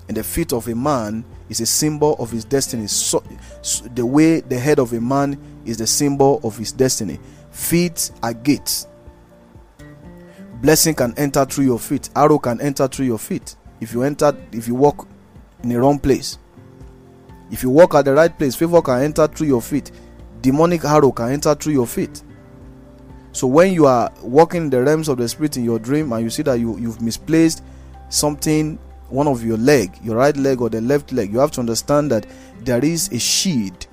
[0.08, 2.88] And the feet of a man is a symbol of his destiny.
[2.88, 3.24] So,
[3.62, 7.20] so the way the head of a man is the symbol of his destiny.
[7.52, 8.88] Feet are gates
[10.64, 13.56] blessing can enter through your feet arrow can enter through your feet.
[13.82, 15.08] If you enter if you walk
[15.62, 16.40] in the wrong place
[17.52, 19.92] if you walk at the right place favor can enter through your feet.
[20.42, 22.24] Demonic arrow can enter through your feet.
[23.34, 26.24] So when you are walking in the realms of the spirit in your dream and
[26.24, 27.62] you see that you, you've misplaced
[28.10, 31.60] something one of your leg your right leg or the left leg you have to
[31.60, 32.26] understand that
[32.62, 33.86] there is a shield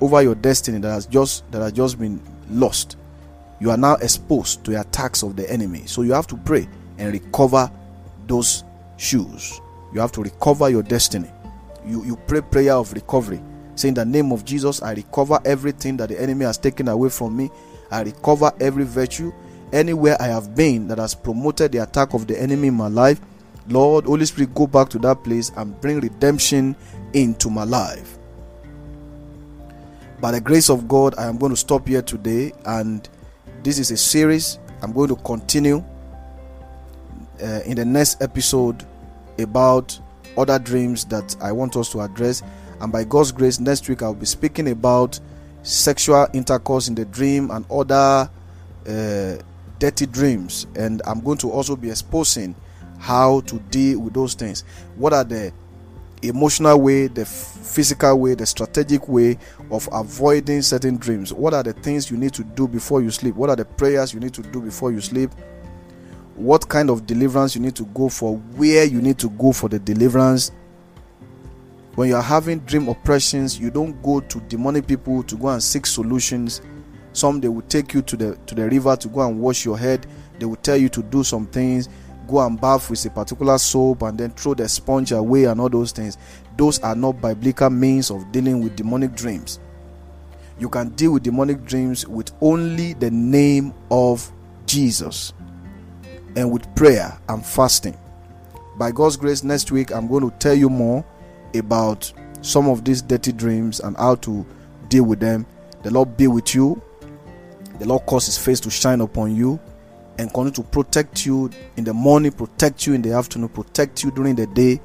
[0.00, 2.20] over your destiny that has just that has just been
[2.50, 2.96] lost
[3.60, 5.82] you are now exposed to the attacks of the enemy.
[5.86, 7.70] So you have to pray and recover
[8.26, 8.64] those
[8.96, 9.60] shoes.
[9.92, 11.30] You have to recover your destiny.
[11.86, 13.42] You, you pray prayer of recovery.
[13.76, 17.08] Say in the name of Jesus, I recover everything that the enemy has taken away
[17.08, 17.50] from me.
[17.90, 19.32] I recover every virtue.
[19.72, 23.20] Anywhere I have been that has promoted the attack of the enemy in my life,
[23.68, 26.76] Lord, Holy Spirit, go back to that place and bring redemption
[27.12, 28.18] into my life.
[30.20, 33.08] By the grace of God, I am going to stop here today and
[33.64, 34.58] this is a series.
[34.82, 35.82] I'm going to continue
[37.42, 38.86] uh, in the next episode
[39.38, 39.98] about
[40.36, 42.42] other dreams that I want us to address.
[42.82, 45.18] And by God's grace, next week I'll be speaking about
[45.62, 48.28] sexual intercourse in the dream and other
[48.86, 49.36] uh,
[49.78, 50.66] dirty dreams.
[50.76, 52.54] And I'm going to also be exposing
[52.98, 54.62] how to deal with those things.
[54.96, 55.54] What are the
[56.28, 59.38] emotional way, the physical way, the strategic way
[59.70, 61.32] of avoiding certain dreams.
[61.32, 63.34] What are the things you need to do before you sleep?
[63.34, 65.30] What are the prayers you need to do before you sleep?
[66.36, 68.36] What kind of deliverance you need to go for?
[68.36, 70.52] Where you need to go for the deliverance?
[71.94, 75.62] When you are having dream oppressions, you don't go to demonic people to go and
[75.62, 76.60] seek solutions.
[77.12, 79.78] Some they will take you to the to the river to go and wash your
[79.78, 80.06] head.
[80.40, 81.88] They will tell you to do some things
[82.26, 85.68] go and bath with a particular soap and then throw the sponge away and all
[85.68, 86.18] those things.
[86.56, 89.60] Those are not biblical means of dealing with demonic dreams.
[90.58, 94.30] You can deal with demonic dreams with only the name of
[94.66, 95.32] Jesus
[96.36, 97.96] and with prayer and fasting.
[98.76, 101.04] By God's grace, next week I'm going to tell you more
[101.54, 104.46] about some of these dirty dreams and how to
[104.88, 105.46] deal with them.
[105.82, 106.80] The Lord be with you.
[107.78, 109.58] The Lord cause his face to shine upon you
[110.18, 114.10] and continue to protect you in the morning, protect you in the afternoon, protect you
[114.10, 114.80] during the day.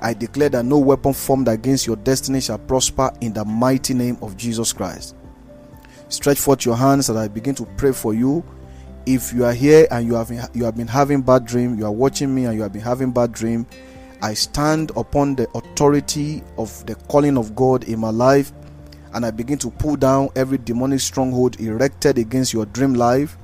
[0.00, 4.16] I declare that no weapon formed against your destiny shall prosper in the mighty name
[4.22, 5.14] of Jesus Christ.
[6.08, 8.44] Stretch forth your hands as I begin to pray for you.
[9.06, 11.92] If you are here and you have you have been having bad dream, you are
[11.92, 13.66] watching me and you have been having bad dream,
[14.22, 18.52] I stand upon the authority of the calling of God in my life
[19.14, 23.36] and I begin to pull down every demonic stronghold erected against your dream life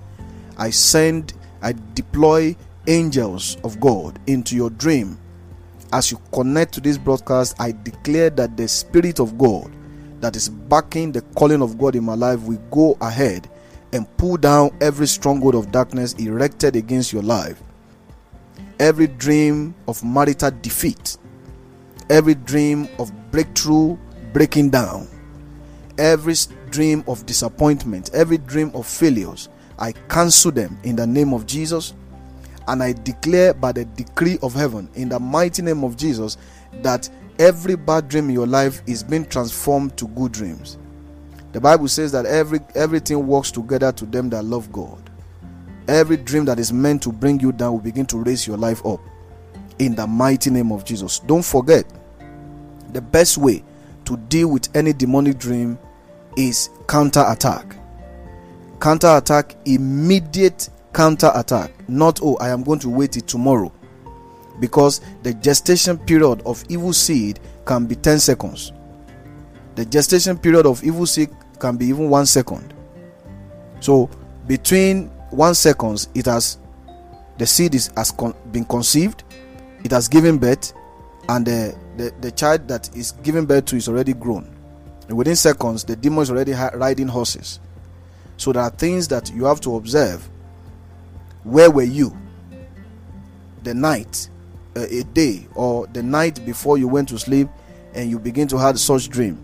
[0.56, 5.18] I send, I deploy angels of God into your dream.
[5.92, 9.70] As you connect to this broadcast, I declare that the Spirit of God
[10.20, 13.48] that is backing the calling of God in my life will go ahead
[13.92, 17.62] and pull down every stronghold of darkness erected against your life.
[18.80, 21.16] Every dream of marital defeat,
[22.10, 23.96] every dream of breakthrough
[24.32, 25.08] breaking down,
[25.96, 26.34] every
[26.70, 29.48] dream of disappointment, every dream of failures,
[29.78, 31.94] I cancel them in the name of Jesus.
[32.66, 36.38] And I declare by the decree of heaven, in the mighty name of Jesus,
[36.82, 37.08] that
[37.38, 40.78] every bad dream in your life is being transformed to good dreams.
[41.52, 45.10] The Bible says that every everything works together to them that love God.
[45.86, 48.84] Every dream that is meant to bring you down will begin to raise your life
[48.86, 49.00] up.
[49.78, 51.18] In the mighty name of Jesus.
[51.18, 51.84] Don't forget,
[52.92, 53.62] the best way
[54.06, 55.78] to deal with any demonic dream
[56.36, 57.76] is counter attack
[58.80, 63.72] counter attack immediate counter attack not oh i am going to wait it tomorrow
[64.60, 68.72] because the gestation period of evil seed can be 10 seconds.
[69.74, 72.74] The gestation period of evil seed can be even one second.
[73.80, 74.08] So
[74.46, 76.58] between one seconds it has
[77.38, 79.24] the seed is has con- been conceived
[79.82, 80.72] it has given birth
[81.28, 84.54] and the, the, the child that is giving birth to is already grown.
[85.08, 87.58] And within seconds the demon is already ha- riding horses
[88.36, 90.28] so there are things that you have to observe.
[91.44, 92.16] Where were you
[93.62, 94.28] the night,
[94.76, 97.48] uh, a day, or the night before you went to sleep
[97.94, 99.38] and you begin to have such dream?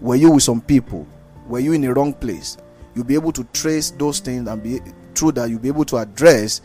[0.00, 1.06] Were you with some people?
[1.46, 2.56] Were you in the wrong place?
[2.94, 4.80] You'll be able to trace those things and be
[5.14, 6.60] through that you'll be able to address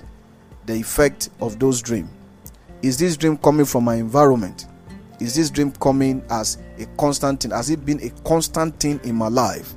[0.66, 2.10] the effect of those dreams.
[2.82, 4.68] Is this dream coming from my environment?
[5.20, 7.52] Is this dream coming as a constant thing?
[7.52, 9.74] Has it been a constant thing in my life?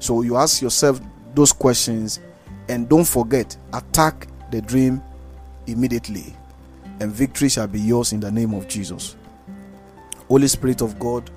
[0.00, 1.00] So you ask yourself
[1.34, 2.20] those questions
[2.68, 5.02] and don't forget, attack the dream
[5.66, 6.34] immediately,
[7.00, 9.16] and victory shall be yours in the name of Jesus.
[10.28, 11.30] Holy Spirit of God,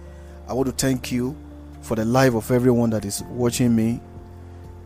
[0.48, 1.36] I want to thank you
[1.82, 4.00] for the life of everyone that is watching me,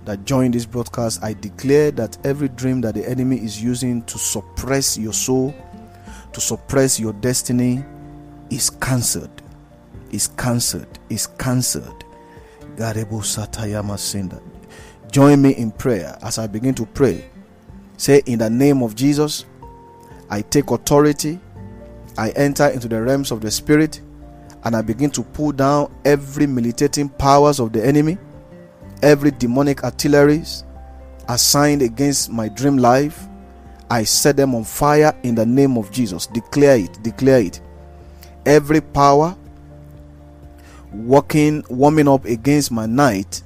[0.05, 1.23] that joined this broadcast.
[1.23, 5.53] I declare that every dream that the enemy is using to suppress your soul,
[6.33, 7.83] to suppress your destiny,
[8.49, 9.41] is cancelled.
[10.11, 10.99] Is cancelled.
[11.09, 11.96] Is cancelled
[15.11, 17.25] Join me in prayer as I begin to pray.
[17.97, 19.45] Say, In the name of Jesus,
[20.29, 21.39] I take authority.
[22.17, 24.01] I enter into the realms of the Spirit
[24.63, 28.17] and I begin to pull down every militating powers of the enemy,
[29.01, 30.63] every demonic artilleries
[31.29, 33.27] assigned against my dream life.
[33.89, 36.27] I set them on fire in the name of Jesus.
[36.27, 37.61] Declare it, declare it.
[38.45, 39.37] Every power
[41.05, 43.43] working, warming up against my night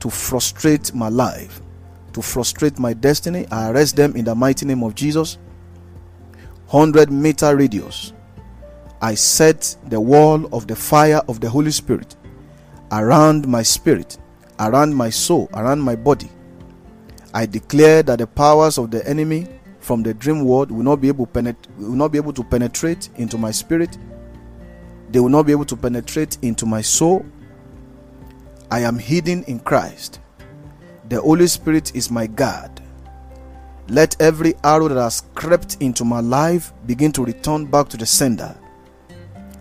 [0.00, 1.60] to frustrate my life,
[2.12, 3.46] to frustrate my destiny.
[3.50, 5.38] I arrest them in the mighty name of Jesus.
[6.68, 8.12] 100 meter radius.
[9.00, 12.16] I set the wall of the fire of the Holy Spirit
[12.92, 14.18] around my spirit,
[14.60, 16.30] around my soul, around my body.
[17.34, 19.48] I declare that the powers of the enemy
[19.80, 23.08] from the dream world will not be able, penet- will not be able to penetrate
[23.16, 23.98] into my spirit
[25.12, 27.24] they will not be able to penetrate into my soul.
[28.70, 30.20] I am hidden in Christ.
[31.08, 32.82] The Holy Spirit is my God.
[33.88, 38.06] Let every arrow that has crept into my life begin to return back to the
[38.06, 38.56] sender.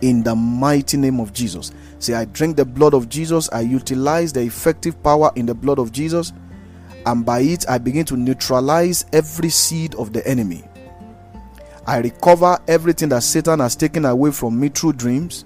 [0.02, 1.72] in the mighty name of Jesus.
[2.00, 5.80] Say, I drink the blood of Jesus, I utilize the effective power in the blood
[5.80, 6.34] of Jesus,
[7.06, 10.64] and by it I begin to neutralize every seed of the enemy.
[11.86, 15.46] I recover everything that Satan has taken away from me through dreams,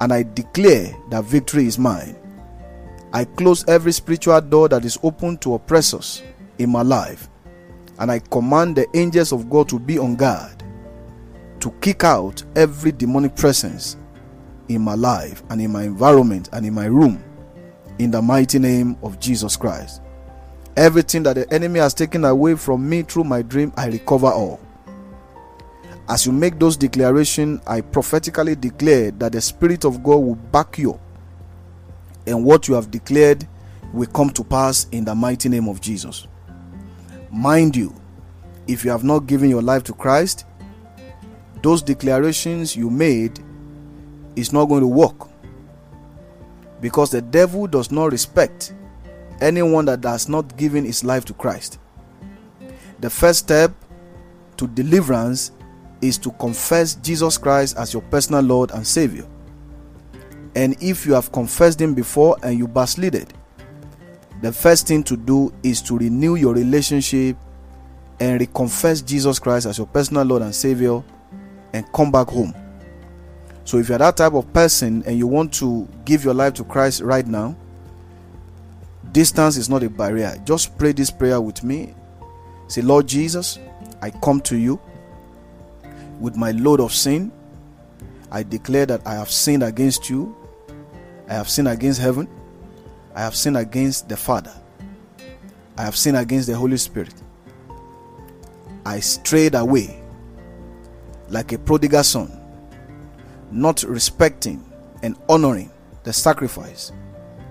[0.00, 2.16] and I declare that victory is mine.
[3.12, 6.22] I close every spiritual door that is open to oppressors
[6.58, 7.28] in my life,
[7.98, 10.58] and I command the angels of God to be on guard
[11.60, 13.96] to kick out every demonic presence
[14.68, 17.22] in my life and in my environment and in my room
[17.98, 20.02] in the mighty name of Jesus Christ.
[20.76, 24.60] Everything that the enemy has taken away from me through my dream, I recover all.
[26.08, 30.78] As you make those declarations, I prophetically declare that the Spirit of God will back
[30.78, 31.00] you up,
[32.26, 33.46] and what you have declared
[33.92, 36.26] will come to pass in the mighty name of Jesus.
[37.30, 37.94] Mind you,
[38.66, 40.46] if you have not given your life to Christ,
[41.62, 43.40] those declarations you made
[44.36, 45.28] is not going to work
[46.80, 48.72] because the devil does not respect
[49.40, 51.78] anyone that has not given his life to Christ.
[53.00, 53.72] The first step
[54.56, 55.52] to deliverance
[56.00, 59.26] is to confess Jesus Christ as your personal Lord and Savior.
[60.54, 63.32] And if you have confessed Him before and you backslided,
[64.40, 67.36] the first thing to do is to renew your relationship
[68.20, 71.02] and reconfess Jesus Christ as your personal Lord and Savior
[71.72, 72.54] and come back home.
[73.64, 76.64] So if you're that type of person and you want to give your life to
[76.64, 77.56] Christ right now,
[79.12, 80.40] distance is not a barrier.
[80.44, 81.94] Just pray this prayer with me.
[82.68, 83.58] Say, Lord Jesus,
[84.00, 84.80] I come to you
[86.18, 87.32] with my load of sin.
[88.30, 90.36] I declare that I have sinned against you.
[91.28, 92.28] I have sinned against heaven.
[93.14, 94.54] I have sinned against the Father.
[95.76, 97.14] I have sinned against the Holy Spirit.
[98.84, 100.02] I strayed away
[101.28, 102.40] like a prodigal son,
[103.50, 104.64] not respecting
[105.02, 105.70] and honoring
[106.04, 106.92] the sacrifice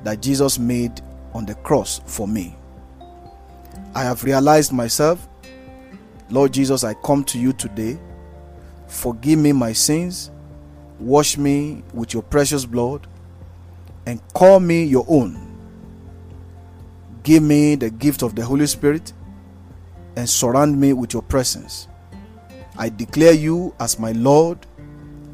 [0.04, 1.02] that Jesus made
[1.34, 2.56] on the cross for me.
[3.94, 5.28] I have realized myself,
[6.30, 8.00] Lord Jesus, I come to you today.
[8.88, 10.32] Forgive me my sins,
[11.00, 13.08] wash me with your precious blood,
[14.06, 15.44] and call me your own.
[17.24, 19.12] Give me the gift of the Holy Spirit
[20.16, 21.88] and surround me with your presence.
[22.78, 24.58] I declare you as my Lord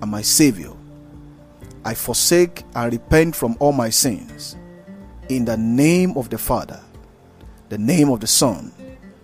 [0.02, 0.72] and my Savior.
[1.86, 4.56] I forsake and repent from all my sins.
[5.30, 6.82] In the name of the Father,
[7.70, 8.72] the name of the Son,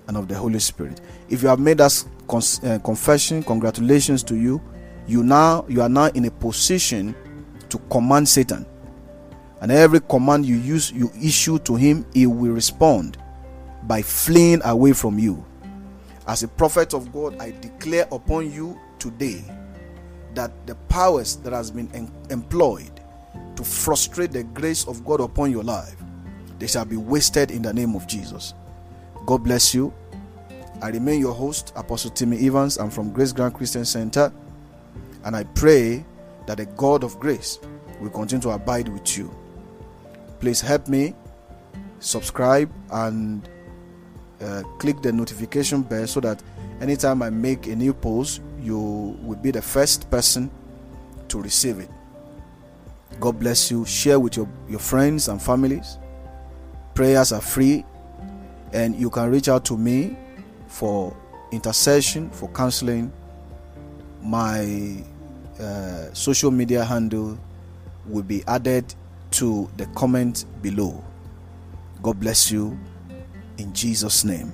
[0.10, 1.00] and of the Holy Spirit.
[1.30, 1.80] If you have made
[2.30, 4.62] that uh, confession, congratulations to you.
[5.08, 7.16] You now you are now in a position
[7.70, 8.66] to command Satan.
[9.62, 13.18] And every command you use you issue to him, he will respond
[13.84, 15.44] by fleeing away from you.
[16.28, 19.44] As a prophet of God, I declare upon you today
[20.36, 23.02] that the powers that has been en- employed
[23.56, 25.96] to frustrate the grace of God upon your life,
[26.60, 28.54] they shall be wasted in the name of Jesus.
[29.26, 29.94] God bless you.
[30.82, 32.78] I remain your host, Apostle Timmy Evans.
[32.78, 34.32] I'm from Grace Grand Christian Center,
[35.26, 36.06] and I pray
[36.48, 37.60] that the God of grace
[38.00, 39.34] will continue to abide with you.
[40.40, 41.16] Please help me
[42.00, 43.50] subscribe and
[44.42, 46.42] uh, click the notification bell so that
[46.80, 48.80] anytime I make a new post, you
[49.22, 50.50] will be the first person
[51.28, 51.90] to receive it.
[53.20, 53.84] God bless you.
[53.84, 55.98] Share with your, your friends and families.
[56.96, 57.84] Prayers are free,
[58.72, 60.16] and you can reach out to me
[60.70, 61.16] for
[61.52, 63.12] intercession, for counseling.
[64.22, 65.04] My
[65.60, 67.38] uh, social media handle
[68.06, 68.94] will be added
[69.32, 71.04] to the comment below.
[72.02, 72.80] God bless you
[73.58, 74.54] in Jesus' name.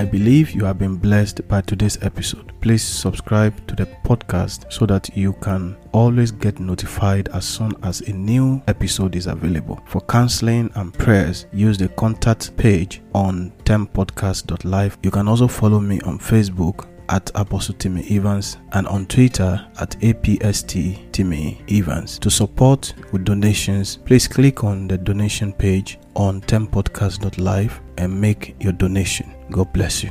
[0.00, 2.58] I believe you have been blessed by today's episode.
[2.62, 8.00] Please subscribe to the podcast so that you can always get notified as soon as
[8.00, 9.78] a new episode is available.
[9.84, 14.96] For counseling and prayers, use the contact page on tempodcast.live.
[15.02, 19.90] You can also follow me on Facebook at Apostle Timmy Evans and on Twitter at
[20.00, 22.18] APST Timmy Evans.
[22.20, 28.72] To support with donations, please click on the donation page on tempodcast.live and make your
[28.72, 29.32] donation.
[29.50, 30.10] God bless you.